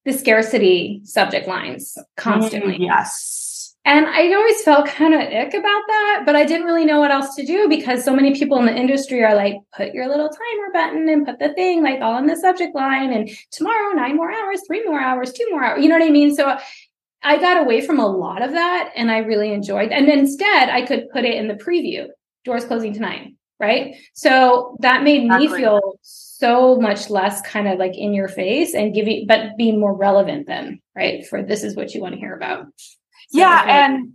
the 0.05 0.13
scarcity 0.13 1.01
subject 1.03 1.47
lines 1.47 1.97
constantly. 2.15 2.75
Mm, 2.75 2.85
yes. 2.85 3.75
And 3.85 4.05
I 4.05 4.33
always 4.33 4.61
felt 4.63 4.85
kind 4.85 5.13
of 5.13 5.21
ick 5.21 5.53
about 5.53 5.81
that, 5.87 6.23
but 6.25 6.35
I 6.35 6.43
didn't 6.43 6.65
really 6.65 6.83
know 6.83 6.99
what 6.99 7.11
else 7.11 7.35
to 7.35 7.45
do 7.45 7.69
because 7.69 8.03
so 8.03 8.13
many 8.13 8.37
people 8.37 8.59
in 8.59 8.65
the 8.65 8.75
industry 8.75 9.23
are 9.23 9.33
like, 9.33 9.55
put 9.73 9.93
your 9.93 10.09
little 10.09 10.27
timer 10.27 10.73
button 10.73 11.07
and 11.07 11.25
put 11.25 11.39
the 11.39 11.53
thing 11.53 11.83
like 11.83 12.01
all 12.01 12.17
in 12.17 12.27
the 12.27 12.35
subject 12.35 12.75
line. 12.75 13.13
And 13.13 13.29
tomorrow, 13.51 13.93
nine 13.95 14.17
more 14.17 14.29
hours, 14.29 14.59
three 14.67 14.83
more 14.83 14.99
hours, 14.99 15.31
two 15.31 15.47
more 15.49 15.63
hours. 15.63 15.81
You 15.81 15.87
know 15.87 15.97
what 15.97 16.05
I 16.05 16.11
mean? 16.11 16.35
So 16.35 16.57
I 17.23 17.37
got 17.37 17.61
away 17.61 17.79
from 17.79 17.99
a 17.99 18.07
lot 18.07 18.41
of 18.41 18.51
that 18.51 18.91
and 18.93 19.09
I 19.09 19.19
really 19.19 19.53
enjoyed. 19.53 19.91
And 19.91 20.09
instead, 20.09 20.69
I 20.69 20.85
could 20.85 21.09
put 21.11 21.23
it 21.23 21.35
in 21.35 21.47
the 21.47 21.53
preview 21.53 22.07
doors 22.43 22.65
closing 22.65 22.93
tonight. 22.93 23.35
Right. 23.59 23.95
So 24.13 24.77
that 24.81 25.03
made 25.03 25.23
exactly. 25.23 25.47
me 25.47 25.57
feel 25.57 25.99
so 26.03 26.75
much 26.75 27.09
less 27.09 27.41
kind 27.41 27.67
of 27.67 27.79
like 27.79 27.97
in 27.97 28.13
your 28.13 28.27
face 28.27 28.75
and 28.75 28.93
giving, 28.93 29.25
but 29.25 29.57
being 29.57 29.79
more 29.79 29.95
relevant 29.95 30.45
then, 30.45 30.79
right? 30.95 31.25
For 31.25 31.41
this 31.41 31.63
is 31.63 31.75
what 31.75 31.95
you 31.95 32.01
want 32.01 32.13
to 32.13 32.19
hear 32.19 32.35
about. 32.35 32.67
So 33.29 33.39
yeah, 33.39 33.63
and 33.65 34.13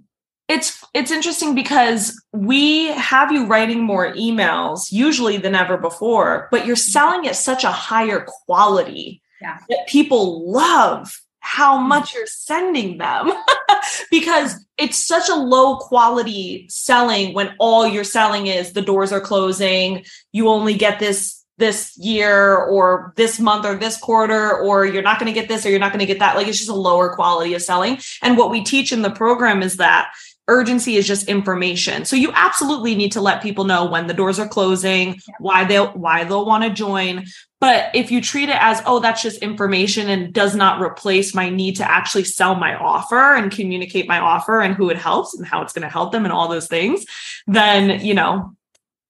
it's 0.48 0.84
it's 0.94 1.10
interesting 1.10 1.54
because 1.54 2.20
we 2.32 2.86
have 2.88 3.32
you 3.32 3.46
writing 3.46 3.82
more 3.82 4.12
emails 4.14 4.92
usually 4.92 5.36
than 5.38 5.54
ever 5.54 5.76
before, 5.76 6.48
but 6.50 6.66
you're 6.66 6.76
mm-hmm. 6.76 6.90
selling 6.90 7.26
at 7.26 7.36
such 7.36 7.64
a 7.64 7.72
higher 7.72 8.26
quality 8.46 9.22
yeah. 9.40 9.58
that 9.68 9.86
people 9.88 10.50
love 10.50 11.20
how 11.40 11.78
mm-hmm. 11.78 11.88
much 11.88 12.14
you're 12.14 12.26
sending 12.26 12.98
them 12.98 13.32
because 14.10 14.64
it's 14.78 14.98
such 14.98 15.28
a 15.28 15.34
low 15.34 15.76
quality 15.76 16.66
selling 16.68 17.34
when 17.34 17.54
all 17.58 17.86
you're 17.86 18.04
selling 18.04 18.46
is 18.46 18.72
the 18.72 18.82
doors 18.82 19.12
are 19.12 19.20
closing 19.20 20.04
you 20.32 20.48
only 20.48 20.74
get 20.74 20.98
this 20.98 21.42
this 21.58 21.96
year 21.96 22.56
or 22.56 23.12
this 23.16 23.38
month 23.38 23.64
or 23.64 23.76
this 23.76 23.96
quarter 23.96 24.58
or 24.58 24.84
you're 24.84 25.02
not 25.02 25.20
going 25.20 25.32
to 25.32 25.38
get 25.38 25.48
this 25.48 25.64
or 25.64 25.70
you're 25.70 25.78
not 25.78 25.92
going 25.92 26.00
to 26.00 26.06
get 26.06 26.18
that. 26.18 26.34
Like 26.34 26.48
it's 26.48 26.58
just 26.58 26.70
a 26.70 26.74
lower 26.74 27.14
quality 27.14 27.54
of 27.54 27.62
selling. 27.62 27.98
And 28.20 28.36
what 28.36 28.50
we 28.50 28.64
teach 28.64 28.90
in 28.90 29.02
the 29.02 29.10
program 29.10 29.62
is 29.62 29.76
that 29.76 30.12
urgency 30.48 30.96
is 30.96 31.06
just 31.06 31.28
information. 31.28 32.04
So 32.04 32.16
you 32.16 32.32
absolutely 32.34 32.94
need 32.94 33.12
to 33.12 33.20
let 33.20 33.42
people 33.42 33.64
know 33.64 33.84
when 33.84 34.06
the 34.06 34.14
doors 34.14 34.38
are 34.38 34.48
closing 34.48 35.20
why 35.38 35.64
they'll 35.64 35.92
why 35.92 36.24
they'll 36.24 36.44
want 36.44 36.64
to 36.64 36.70
join 36.70 37.26
but 37.62 37.94
if 37.94 38.10
you 38.10 38.20
treat 38.20 38.50
it 38.50 38.60
as 38.60 38.82
oh 38.84 38.98
that's 38.98 39.22
just 39.22 39.38
information 39.38 40.10
and 40.10 40.34
does 40.34 40.54
not 40.54 40.82
replace 40.82 41.34
my 41.34 41.48
need 41.48 41.76
to 41.76 41.90
actually 41.90 42.24
sell 42.24 42.54
my 42.54 42.74
offer 42.74 43.34
and 43.34 43.50
communicate 43.50 44.06
my 44.06 44.18
offer 44.18 44.60
and 44.60 44.74
who 44.74 44.90
it 44.90 44.98
helps 44.98 45.32
and 45.34 45.46
how 45.46 45.62
it's 45.62 45.72
going 45.72 45.82
to 45.82 45.88
help 45.88 46.12
them 46.12 46.24
and 46.24 46.32
all 46.32 46.48
those 46.48 46.68
things 46.68 47.06
then 47.46 48.04
you 48.04 48.12
know 48.12 48.54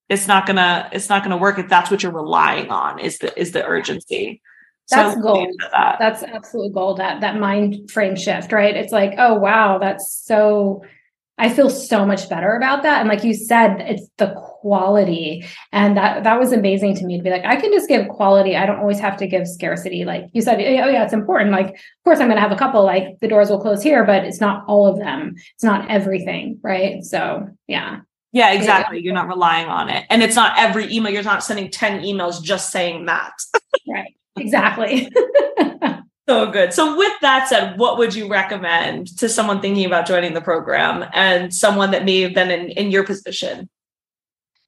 it's 0.09 0.27
not 0.27 0.45
gonna 0.45 0.89
it's 0.91 1.09
not 1.09 1.23
gonna 1.23 1.37
work 1.37 1.57
if 1.59 1.67
that's 1.67 1.89
what 1.89 2.03
you're 2.03 2.11
relying 2.11 2.69
on 2.69 2.99
is 2.99 3.17
the 3.19 3.37
is 3.39 3.51
the 3.51 3.65
urgency. 3.65 4.41
That's 4.89 5.15
so 5.15 5.21
gold 5.21 5.47
that. 5.71 5.95
that's 5.97 6.23
absolute 6.23 6.73
gold 6.73 6.97
that 6.97 7.21
that 7.21 7.39
mind 7.39 7.89
frame 7.89 8.15
shift 8.15 8.51
right? 8.51 8.75
It's 8.75 8.91
like 8.91 9.15
oh 9.17 9.35
wow 9.35 9.77
that's 9.79 10.13
so 10.25 10.83
i 11.37 11.49
feel 11.49 11.69
so 11.69 12.05
much 12.05 12.29
better 12.29 12.55
about 12.55 12.83
that. 12.83 12.99
And 12.99 13.09
like 13.09 13.23
you 13.23 13.33
said 13.33 13.81
it's 13.81 14.07
the 14.17 14.52
quality 14.63 15.45
and 15.73 15.97
that 15.97 16.23
that 16.23 16.39
was 16.39 16.53
amazing 16.53 16.95
to 16.95 17.05
me 17.05 17.17
to 17.17 17.23
be 17.23 17.29
like 17.29 17.43
i 17.43 17.57
can 17.57 17.69
just 17.71 17.89
give 17.89 18.07
quality 18.07 18.55
i 18.55 18.65
don't 18.65 18.79
always 18.79 18.99
have 18.99 19.17
to 19.17 19.27
give 19.27 19.45
scarcity 19.45 20.05
like 20.05 20.23
you 20.31 20.41
said 20.41 20.55
oh 20.57 20.89
yeah 20.89 21.03
it's 21.03 21.11
important 21.11 21.51
like 21.51 21.67
of 21.67 22.03
course 22.05 22.19
i'm 22.19 22.27
going 22.27 22.37
to 22.37 22.41
have 22.41 22.53
a 22.53 22.55
couple 22.55 22.81
like 22.83 23.19
the 23.19 23.27
doors 23.27 23.49
will 23.49 23.59
close 23.59 23.83
here 23.83 24.05
but 24.05 24.23
it's 24.23 24.39
not 24.39 24.63
all 24.67 24.87
of 24.87 24.97
them 24.97 25.35
it's 25.53 25.63
not 25.63 25.89
everything 25.91 26.57
right 26.63 27.03
so 27.03 27.45
yeah 27.67 27.99
yeah, 28.33 28.51
exactly. 28.53 28.99
You're 28.99 29.13
not 29.13 29.27
relying 29.27 29.67
on 29.67 29.89
it. 29.89 30.07
And 30.09 30.23
it's 30.23 30.35
not 30.35 30.57
every 30.57 30.91
email, 30.91 31.13
you're 31.13 31.21
not 31.21 31.43
sending 31.43 31.69
10 31.69 32.01
emails 32.01 32.41
just 32.41 32.71
saying 32.71 33.05
that. 33.05 33.33
right. 33.87 34.15
Exactly. 34.35 35.07
so 36.27 36.51
good. 36.51 36.73
So, 36.73 36.97
with 36.97 37.13
that 37.21 37.47
said, 37.47 37.77
what 37.77 37.99
would 37.99 38.15
you 38.15 38.27
recommend 38.27 39.15
to 39.19 39.29
someone 39.29 39.61
thinking 39.61 39.85
about 39.85 40.07
joining 40.07 40.33
the 40.33 40.41
program 40.41 41.05
and 41.13 41.53
someone 41.53 41.91
that 41.91 42.05
may 42.05 42.21
have 42.21 42.33
been 42.33 42.49
in, 42.49 42.71
in 42.71 42.89
your 42.89 43.03
position? 43.03 43.69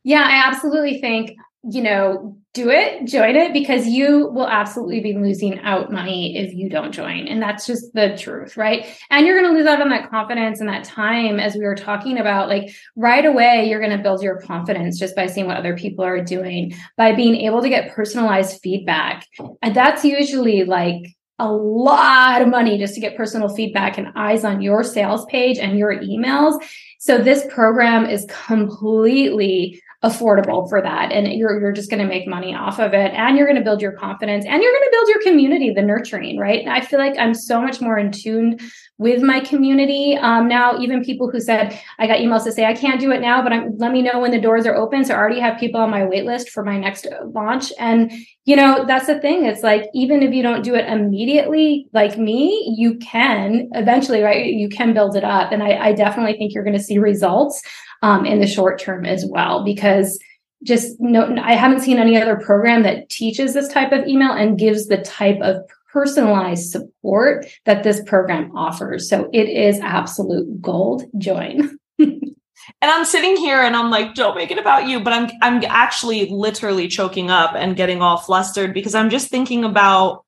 Yeah, 0.06 0.22
I 0.22 0.48
absolutely 0.48 1.02
think 1.02 1.36
you 1.72 1.82
know, 1.82 2.38
do 2.54 2.70
it, 2.70 3.06
join 3.06 3.36
it 3.36 3.52
because 3.52 3.88
you 3.88 4.30
will 4.30 4.48
absolutely 4.48 5.00
be 5.02 5.14
losing 5.14 5.60
out 5.62 5.92
money 5.92 6.38
if 6.38 6.54
you 6.54 6.70
don't 6.70 6.92
join. 6.92 7.28
And 7.28 7.42
that's 7.42 7.66
just 7.66 7.92
the 7.94 8.16
truth, 8.18 8.56
right? 8.56 8.86
And 9.10 9.26
you're 9.26 9.40
going 9.40 9.52
to 9.52 9.58
lose 9.58 9.68
out 9.68 9.82
on 9.82 9.90
that 9.90 10.10
confidence 10.10 10.60
and 10.60 10.70
that 10.70 10.84
time, 10.84 11.40
as 11.40 11.56
we 11.56 11.66
were 11.66 11.76
talking 11.76 12.20
about. 12.20 12.50
Like 12.50 12.70
right 12.96 13.26
away, 13.26 13.68
you're 13.68 13.80
going 13.80 13.98
to 13.98 14.04
build 14.04 14.22
your 14.22 14.40
confidence 14.42 15.00
just 15.00 15.16
by 15.16 15.26
seeing 15.26 15.48
what 15.48 15.58
other 15.58 15.76
people 15.76 16.06
are 16.06 16.24
doing, 16.24 16.76
by 16.98 17.14
being 17.14 17.36
able 17.38 17.64
to 17.64 17.70
get 17.70 17.94
personalized 17.94 18.62
feedback. 18.62 19.26
And 19.64 19.76
that's 19.76 20.06
usually 20.06 20.66
like 20.66 21.16
a 21.40 21.52
lot 21.52 22.42
of 22.42 22.48
money 22.48 22.78
just 22.78 22.94
to 22.94 23.02
get 23.02 23.18
personal 23.18 23.50
feedback 23.50 23.98
and 23.98 24.14
eyes 24.16 24.46
on 24.46 24.62
your 24.62 24.84
sales 24.84 25.26
page 25.26 25.58
and 25.58 25.78
your 25.78 26.00
emails. 26.00 26.64
So 27.00 27.18
this 27.18 27.46
program 27.50 28.06
is 28.06 28.26
completely 28.48 29.82
affordable 30.06 30.70
for 30.70 30.82
that. 30.82 31.12
And 31.12 31.28
you're 31.34 31.60
you're 31.60 31.72
just 31.72 31.90
going 31.90 32.02
to 32.02 32.08
make 32.08 32.28
money 32.28 32.54
off 32.54 32.80
of 32.80 32.94
it 32.94 33.12
and 33.14 33.36
you're 33.36 33.48
going 33.48 33.58
to 33.58 33.64
build 33.64 33.82
your 33.82 33.94
confidence 33.94 34.46
and 34.46 34.62
you're 34.62 34.72
going 34.72 34.84
to 34.84 34.92
build 34.92 35.08
your 35.10 35.22
community 35.24 35.74
the 35.74 35.82
nurturing 35.82 36.38
right? 36.38 36.68
I 36.68 36.82
feel 36.82 37.00
like 37.00 37.18
i'm 37.18 37.34
so 37.34 37.60
much 37.60 37.82
more 37.82 37.98
in 37.98 38.12
tune 38.12 38.60
with 38.98 39.22
my 39.22 39.40
community. 39.40 40.16
Um, 40.16 40.48
now 40.48 40.78
even 40.78 41.04
people 41.04 41.30
who 41.30 41.40
said 41.40 41.80
i 41.98 42.06
got 42.06 42.20
emails 42.20 42.44
to 42.44 42.52
say 42.52 42.66
i 42.66 42.74
can't 42.74 43.00
do 43.00 43.12
it 43.12 43.20
now 43.20 43.42
but 43.42 43.52
I'm, 43.52 43.78
let 43.78 43.92
me 43.92 44.04
know 44.04 44.20
when 44.20 44.32
the 44.32 44.40
doors 44.40 44.66
are 44.68 44.76
open 44.76 45.04
so 45.04 45.14
i 45.14 45.18
already 45.18 45.40
have 45.40 45.60
people 45.60 45.82
on 45.82 45.90
my 45.90 46.06
wait 46.06 46.26
list 46.26 46.50
for 46.52 46.64
my 46.64 46.78
next 46.78 47.08
launch. 47.34 47.74
And 47.80 48.12
you 48.46 48.56
know 48.56 48.86
that's 48.86 49.08
the 49.08 49.20
thing. 49.20 49.46
It's 49.46 49.64
like 49.64 49.86
even 49.96 50.22
if 50.22 50.32
you 50.34 50.44
don't 50.44 50.64
do 50.64 50.76
it 50.76 50.88
immediately 50.88 51.88
like 51.94 52.16
me 52.18 52.76
you 52.78 52.98
can 53.00 53.70
eventually 53.74 54.22
right 54.22 54.46
you 54.46 54.70
can 54.70 54.94
build 54.94 55.16
it 55.16 55.24
up. 55.24 55.52
And 55.52 55.64
i, 55.64 55.72
I 55.88 55.94
definitely 55.94 56.34
think 56.38 56.54
you're 56.54 56.64
going 56.64 56.78
to 56.78 56.84
see 56.84 57.00
results 57.00 57.64
um, 58.06 58.26
in 58.26 58.40
the 58.40 58.48
short 58.48 58.80
term 58.80 59.04
as 59.06 59.26
well 59.26 59.64
because 59.64 60.20
just 60.64 60.96
no 61.00 61.36
i 61.42 61.54
haven't 61.54 61.82
seen 61.82 61.98
any 61.98 62.20
other 62.22 62.38
program 62.38 62.84
that 62.84 63.10
teaches 63.10 63.54
this 63.54 63.68
type 63.68 63.92
of 63.92 64.06
email 64.08 64.32
and 64.32 64.60
gives 64.60 64.88
the 64.88 64.98
type 65.02 65.40
of 65.42 65.58
personalized 65.92 66.72
support 66.72 67.46
that 67.64 67.84
this 67.84 68.04
program 68.04 68.52
offers. 68.54 69.10
So 69.10 69.30
it 69.32 69.48
is 69.48 69.80
absolute 69.80 70.62
gold 70.62 71.04
join 71.18 71.78
and 72.00 72.36
i'm 72.82 73.06
sitting 73.06 73.38
here 73.38 73.62
and 73.62 73.76
i'm 73.76 73.90
like 73.90 74.14
don't 74.14 74.36
make 74.36 74.52
it 74.52 74.58
about 74.58 74.88
you 74.88 75.00
but 75.00 75.14
i'm 75.14 75.30
i'm 75.42 75.64
actually 75.66 76.28
literally 76.30 76.88
choking 76.88 77.30
up 77.30 77.54
and 77.56 77.78
getting 77.78 78.02
all 78.02 78.18
flustered 78.18 78.74
because 78.74 78.96
i'm 78.96 79.10
just 79.10 79.30
thinking 79.30 79.64
about 79.64 80.26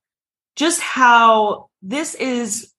just 0.55 0.79
how 0.79 1.69
this 1.81 2.15
is 2.15 2.71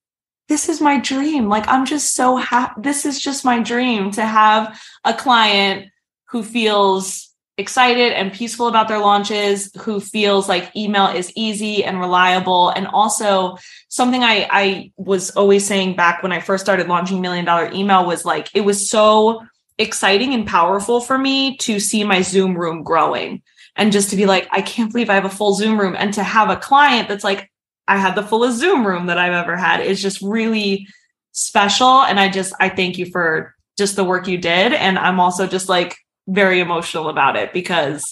this 0.49 0.69
is 0.69 0.81
my 0.81 0.99
dream. 0.99 1.49
Like, 1.49 1.69
I'm 1.69 1.85
just 1.85 2.15
so 2.15 2.37
happy. 2.37 2.81
This 2.81 3.05
is 3.05 3.21
just 3.21 3.45
my 3.45 3.61
dream 3.61 4.11
to 4.13 4.23
have 4.23 4.81
a 5.05 5.15
client 5.15 5.91
who 6.31 6.43
feels 6.43 7.29
excited 7.59 8.13
and 8.13 8.33
peaceful 8.33 8.69
about 8.69 8.89
their 8.89 9.01
launches, 9.01 9.71
who 9.81 10.01
feels 10.01 10.49
like 10.49 10.75
email 10.77 11.09
is 11.09 11.33
easy 11.35 11.85
and 11.85 12.01
reliable. 12.01 12.71
And 12.71 12.87
also, 12.87 13.57
something 13.89 14.23
I, 14.23 14.47
I 14.51 14.93
was 14.97 15.31
always 15.31 15.67
saying 15.67 15.97
back 15.97 16.23
when 16.23 16.33
I 16.33 16.41
first 16.41 16.65
started 16.65 16.89
launching 16.89 17.21
Million 17.21 17.45
Dollar 17.45 17.71
Email 17.73 18.07
was 18.07 18.25
like, 18.25 18.49
it 18.55 18.61
was 18.63 18.89
so 18.89 19.45
exciting 19.77 20.35
and 20.35 20.47
powerful 20.47 21.01
for 21.01 21.19
me 21.19 21.57
to 21.59 21.79
see 21.81 22.05
my 22.05 22.23
Zoom 22.23 22.57
room 22.57 22.83
growing 22.83 23.43
and 23.77 23.93
just 23.93 24.11
to 24.11 24.17
be 24.17 24.27
like, 24.27 24.49
I 24.51 24.63
can't 24.63 24.91
believe 24.91 25.11
I 25.11 25.15
have 25.15 25.25
a 25.25 25.31
full 25.31 25.55
Zoom 25.55 25.79
room 25.79 25.95
and 25.97 26.15
to 26.15 26.23
have 26.23 26.51
a 26.51 26.57
client 26.57 27.09
that's 27.09 27.25
like, 27.25 27.51
I 27.89 27.97
had 27.97 28.15
the 28.15 28.23
fullest 28.23 28.59
Zoom 28.59 28.87
room 28.87 29.07
that 29.07 29.19
I've 29.19 29.33
ever 29.33 29.57
had. 29.57 29.81
It's 29.81 30.03
just 30.03 30.21
really 30.21 30.87
special. 31.33 32.03
And 32.03 32.21
I 32.21 32.29
just, 32.29 32.53
I 32.61 32.69
thank 32.69 32.99
you 32.99 33.07
for 33.07 33.55
just 33.79 33.97
the 33.97 34.05
work 34.05 34.29
you 34.29 34.39
did. 34.39 34.75
And 34.75 34.99
I'm 34.99 35.19
also 35.19 35.47
just 35.47 35.69
like 35.69 35.97
very 36.29 36.61
emotional 36.61 37.09
about 37.09 37.37
it 37.37 37.53
because 37.53 38.05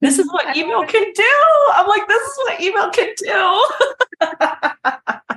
this 0.00 0.18
is 0.18 0.26
what 0.32 0.56
email 0.56 0.86
can 0.86 1.12
do. 1.12 1.34
I'm 1.74 1.88
like, 1.88 2.06
this 2.06 2.22
is 2.22 2.38
what 2.38 2.60
email 2.60 2.90
can 2.90 3.12
do. 3.18 3.66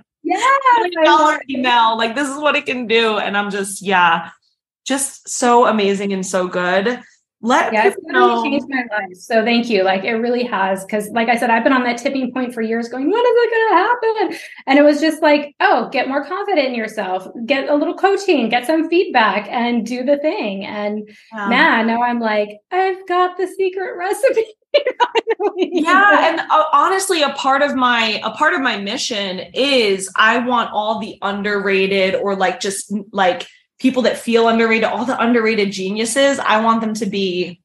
yeah. 0.24 1.04
Dollar 1.04 1.42
email. 1.50 1.98
Like 1.98 2.16
this 2.16 2.30
is 2.30 2.38
what 2.38 2.56
it 2.56 2.68
can 2.68 2.86
do. 2.86 3.18
And 3.18 3.36
I'm 3.36 3.50
just, 3.50 3.82
yeah, 3.82 4.30
just 4.86 5.28
so 5.28 5.66
amazing 5.66 6.14
and 6.14 6.26
so 6.26 6.48
good 6.48 7.02
let 7.44 7.74
yeah, 7.74 7.88
it's 7.88 7.98
really 8.08 8.50
changed 8.50 8.68
my 8.70 8.86
life. 8.90 9.18
So 9.18 9.44
thank 9.44 9.70
you. 9.70 9.84
Like 9.84 10.06
it 10.06 10.14
really 10.14 10.46
has. 10.46 10.86
Cause 10.86 11.10
like 11.10 11.28
I 11.28 11.36
said, 11.36 11.50
I've 11.50 11.64
been 11.64 11.74
on 11.74 11.84
that 11.84 11.98
tipping 11.98 12.32
point 12.32 12.54
for 12.54 12.62
years 12.62 12.88
going, 12.88 13.12
when 13.12 13.20
is 13.20 13.26
it 13.26 13.52
gonna 13.52 13.82
happen? 13.82 14.40
And 14.66 14.80
it 14.80 14.82
was 14.82 15.02
just 15.02 15.22
like, 15.22 15.54
oh, 15.60 15.90
get 15.90 16.08
more 16.08 16.26
confident 16.26 16.70
in 16.70 16.74
yourself, 16.74 17.28
get 17.46 17.68
a 17.68 17.76
little 17.76 17.96
coaching, 17.96 18.48
get 18.48 18.66
some 18.66 18.90
feedback 18.90 19.50
and 19.50 19.86
do 19.86 20.04
the 20.04 20.18
thing. 20.20 20.66
And 20.66 21.10
man, 21.34 21.86
now 21.86 22.02
I'm 22.02 22.22
like, 22.22 22.50
I've 22.72 23.06
got 23.08 23.36
the 23.36 23.46
secret 23.46 23.96
recipe. 23.98 24.46
yeah 25.56 26.30
and 26.32 26.40
uh, 26.50 26.64
honestly 26.74 27.22
a 27.22 27.30
part 27.34 27.62
of 27.62 27.76
my 27.76 28.20
a 28.24 28.32
part 28.32 28.56
of 28.56 28.62
my 28.62 28.76
mission 28.76 29.40
is 29.54 30.12
i 30.16 30.40
want 30.40 30.72
all 30.74 30.98
the 30.98 31.16
underrated 31.22 32.16
or 32.16 32.36
like 32.36 32.60
just 32.60 32.92
like 33.12 33.46
people 33.84 34.04
that 34.04 34.17
feel 34.17 34.48
underrated, 34.48 34.86
all 34.86 35.04
the 35.04 35.22
underrated 35.22 35.69
geniuses, 35.69 36.39
I 36.39 36.63
want 36.63 36.80
them 36.80 36.93
to 36.96 37.06
be 37.06 37.62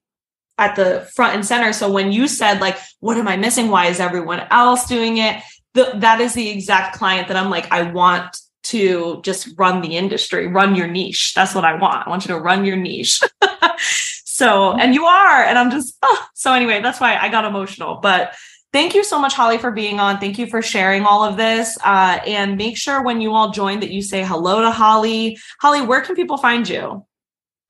at 0.58 0.74
the 0.74 1.08
front 1.14 1.36
and 1.36 1.46
center. 1.46 1.72
So 1.72 1.88
when 1.92 2.10
you 2.10 2.26
said 2.26 2.60
like, 2.60 2.76
what 2.98 3.16
am 3.16 3.28
I 3.28 3.36
missing? 3.36 3.68
Why 3.68 3.86
is 3.86 4.00
everyone 4.00 4.40
else 4.50 4.88
doing 4.88 5.18
it? 5.18 5.40
The, 5.74 5.92
that 5.94 6.20
is 6.20 6.34
the 6.34 6.48
exact 6.48 6.96
client 6.96 7.28
that 7.28 7.36
I'm 7.36 7.50
like, 7.50 7.70
I 7.70 7.82
want 7.92 8.36
to 8.64 9.20
just 9.22 9.50
run 9.56 9.80
the 9.80 9.96
industry, 9.96 10.48
run 10.48 10.74
your 10.74 10.88
niche. 10.88 11.34
That's 11.34 11.54
what 11.54 11.64
I 11.64 11.76
want. 11.76 12.04
I 12.04 12.10
want 12.10 12.24
you 12.24 12.34
to 12.34 12.40
run 12.40 12.64
your 12.64 12.76
niche. 12.76 13.20
so, 13.78 14.72
and 14.72 14.96
you 14.96 15.04
are, 15.04 15.44
and 15.44 15.56
I'm 15.56 15.70
just, 15.70 15.96
oh. 16.02 16.26
so 16.34 16.52
anyway, 16.52 16.82
that's 16.82 17.00
why 17.00 17.16
I 17.16 17.28
got 17.28 17.44
emotional. 17.44 18.00
But 18.02 18.34
thank 18.72 18.94
you 18.94 19.04
so 19.04 19.18
much, 19.18 19.34
Holly, 19.34 19.58
for 19.58 19.70
being 19.70 20.00
on. 20.00 20.18
Thank 20.18 20.38
you 20.38 20.46
for 20.46 20.62
sharing 20.62 21.04
all 21.04 21.24
of 21.24 21.36
this. 21.36 21.78
Uh, 21.84 22.18
and 22.26 22.56
make 22.56 22.76
sure 22.76 23.02
when 23.02 23.20
you 23.20 23.34
all 23.34 23.50
join 23.50 23.80
that 23.80 23.90
you 23.90 24.02
say 24.02 24.24
hello 24.24 24.62
to 24.62 24.70
Holly. 24.70 25.38
Holly, 25.60 25.82
where 25.82 26.00
can 26.00 26.14
people 26.14 26.36
find 26.36 26.68
you? 26.68 27.04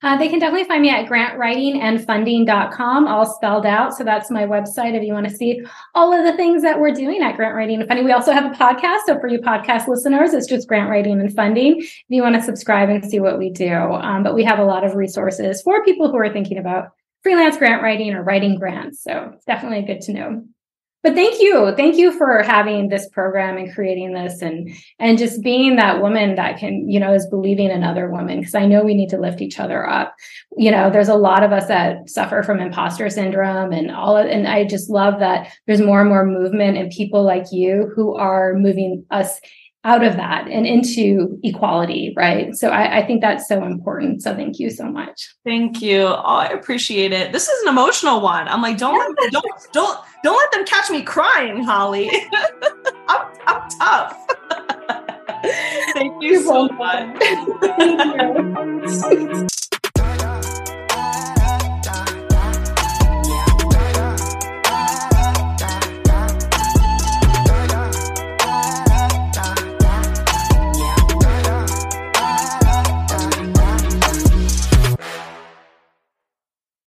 Uh, 0.01 0.17
they 0.17 0.29
can 0.29 0.39
definitely 0.39 0.69
find 0.69 0.81
me 0.81 0.91
at 0.91 1.09
grantwritingandfunding.com, 1.09 3.09
all 3.09 3.27
spelled 3.27 3.67
out. 3.67 3.97
So 3.97 4.05
that's 4.05 4.31
my 4.31 4.45
website 4.45 4.95
if 4.95 5.03
you 5.03 5.13
want 5.13 5.29
to 5.29 5.35
see 5.35 5.61
all 5.93 6.13
of 6.13 6.25
the 6.25 6.37
things 6.37 6.63
that 6.63 6.79
we're 6.79 6.93
doing 6.93 7.21
at 7.21 7.35
Grant 7.35 7.57
Writing 7.57 7.81
and 7.81 7.89
Funding. 7.89 8.05
We 8.05 8.13
also 8.13 8.31
have 8.31 8.45
a 8.45 8.55
podcast. 8.55 9.01
So 9.07 9.19
for 9.19 9.27
you 9.27 9.41
podcast 9.41 9.89
listeners, 9.89 10.35
it's 10.35 10.47
just 10.47 10.69
Grant 10.69 10.89
Writing 10.89 11.21
and 11.21 11.35
Funding. 11.35 11.81
If 11.81 12.05
you 12.09 12.23
want 12.23 12.37
to 12.37 12.43
subscribe 12.43 12.91
and 12.91 13.05
see 13.05 13.19
what 13.19 13.41
we 13.41 13.51
do. 13.51 13.73
Um, 13.73 14.23
but 14.23 14.37
we 14.37 14.45
have 14.45 14.61
a 14.61 14.65
lot 14.65 14.85
of 14.85 14.95
resources 14.95 15.63
for 15.63 15.85
people 15.85 16.13
who 16.13 16.19
are 16.19 16.33
thinking 16.33 16.59
about 16.59 16.91
freelance 17.25 17.57
grant 17.57 17.83
writing 17.83 18.15
or 18.15 18.23
writing 18.23 18.57
grants. 18.57 19.03
So 19.03 19.33
it's 19.35 19.47
definitely 19.47 19.83
good 19.83 20.01
to 20.03 20.13
know 20.13 20.45
but 21.05 21.15
thank 21.15 21.41
you. 21.41 21.73
Thank 21.77 21.97
you 21.97 22.11
for 22.11 22.43
having 22.43 22.89
this 22.89 23.09
program 23.11 23.57
and 23.57 23.73
creating 23.73 24.15
this 24.15 24.43
and 24.43 24.69
and 24.99 25.17
just 25.17 25.43
being 25.43 25.77
that 25.77 26.01
woman 26.03 26.35
that 26.35 26.59
can 26.59 26.89
you 26.91 26.99
know 26.99 27.15
is 27.15 27.27
believing 27.27 27.71
in 27.71 27.85
other 27.85 28.11
women 28.11 28.41
because 28.41 28.55
i 28.57 28.67
know 28.67 28.83
we 28.83 28.95
need 28.95 29.09
to 29.11 29.19
lift 29.19 29.41
each 29.41 29.61
other 29.61 29.89
up. 29.89 30.15
You 30.57 30.71
know 30.71 30.91
there's 30.91 31.09
a 31.09 31.15
lot 31.15 31.45
of 31.45 31.53
us 31.53 31.67
that 31.69 32.11
suffer 32.11 32.43
from 32.43 32.61
imposter 32.61 33.09
syndrome 33.11 33.73
and 33.73 33.91
all 33.91 34.17
of, 34.17 34.27
and 34.27 34.49
i 34.49 34.65
just 34.65 34.91
love 34.91 35.21
that 35.21 35.53
there's 35.67 35.81
more 35.81 36.01
and 36.01 36.11
more 36.11 36.27
movement 36.27 36.77
and 36.77 36.91
people 36.91 37.23
like 37.23 37.47
you 37.53 37.93
who 37.95 38.17
are 38.17 38.55
moving 38.55 39.05
us 39.11 39.41
out 39.89 40.05
of 40.05 40.17
that 40.17 40.47
and 40.49 40.67
into 40.67 41.41
equality, 41.43 42.13
right? 42.15 42.55
So 42.55 42.69
I, 42.69 42.99
I, 42.99 43.07
think 43.07 43.23
that's 43.23 43.49
so 43.49 43.65
important. 43.65 44.23
So 44.23 44.37
thank 44.37 44.59
you 44.59 44.69
so 44.69 44.85
much. 44.85 45.35
Thank 45.47 45.81
you. 45.81 46.03
Oh, 46.03 46.13
I 46.13 46.49
appreciate 46.49 47.13
it. 47.13 47.33
This 47.33 47.49
is 47.49 47.63
an 47.63 47.71
emotional 47.71 48.21
one. 48.21 48.47
I'm 48.49 48.61
like, 48.61 48.77
don't 48.77 49.19
don't 49.31 49.47
don't 49.73 49.99
don't 50.23 50.37
let 50.37 50.53
them 50.53 50.67
catch 50.67 50.91
me 50.91 51.03
crying, 51.03 51.65
Holly. 51.65 52.11
I'm, 53.09 53.33
I'm 53.47 53.71
tough. 53.79 54.27
thank 55.95 56.23
you 56.23 56.43
so 56.43 56.69
much. 56.69 57.17
thank 59.09 59.33
you. 59.33 59.49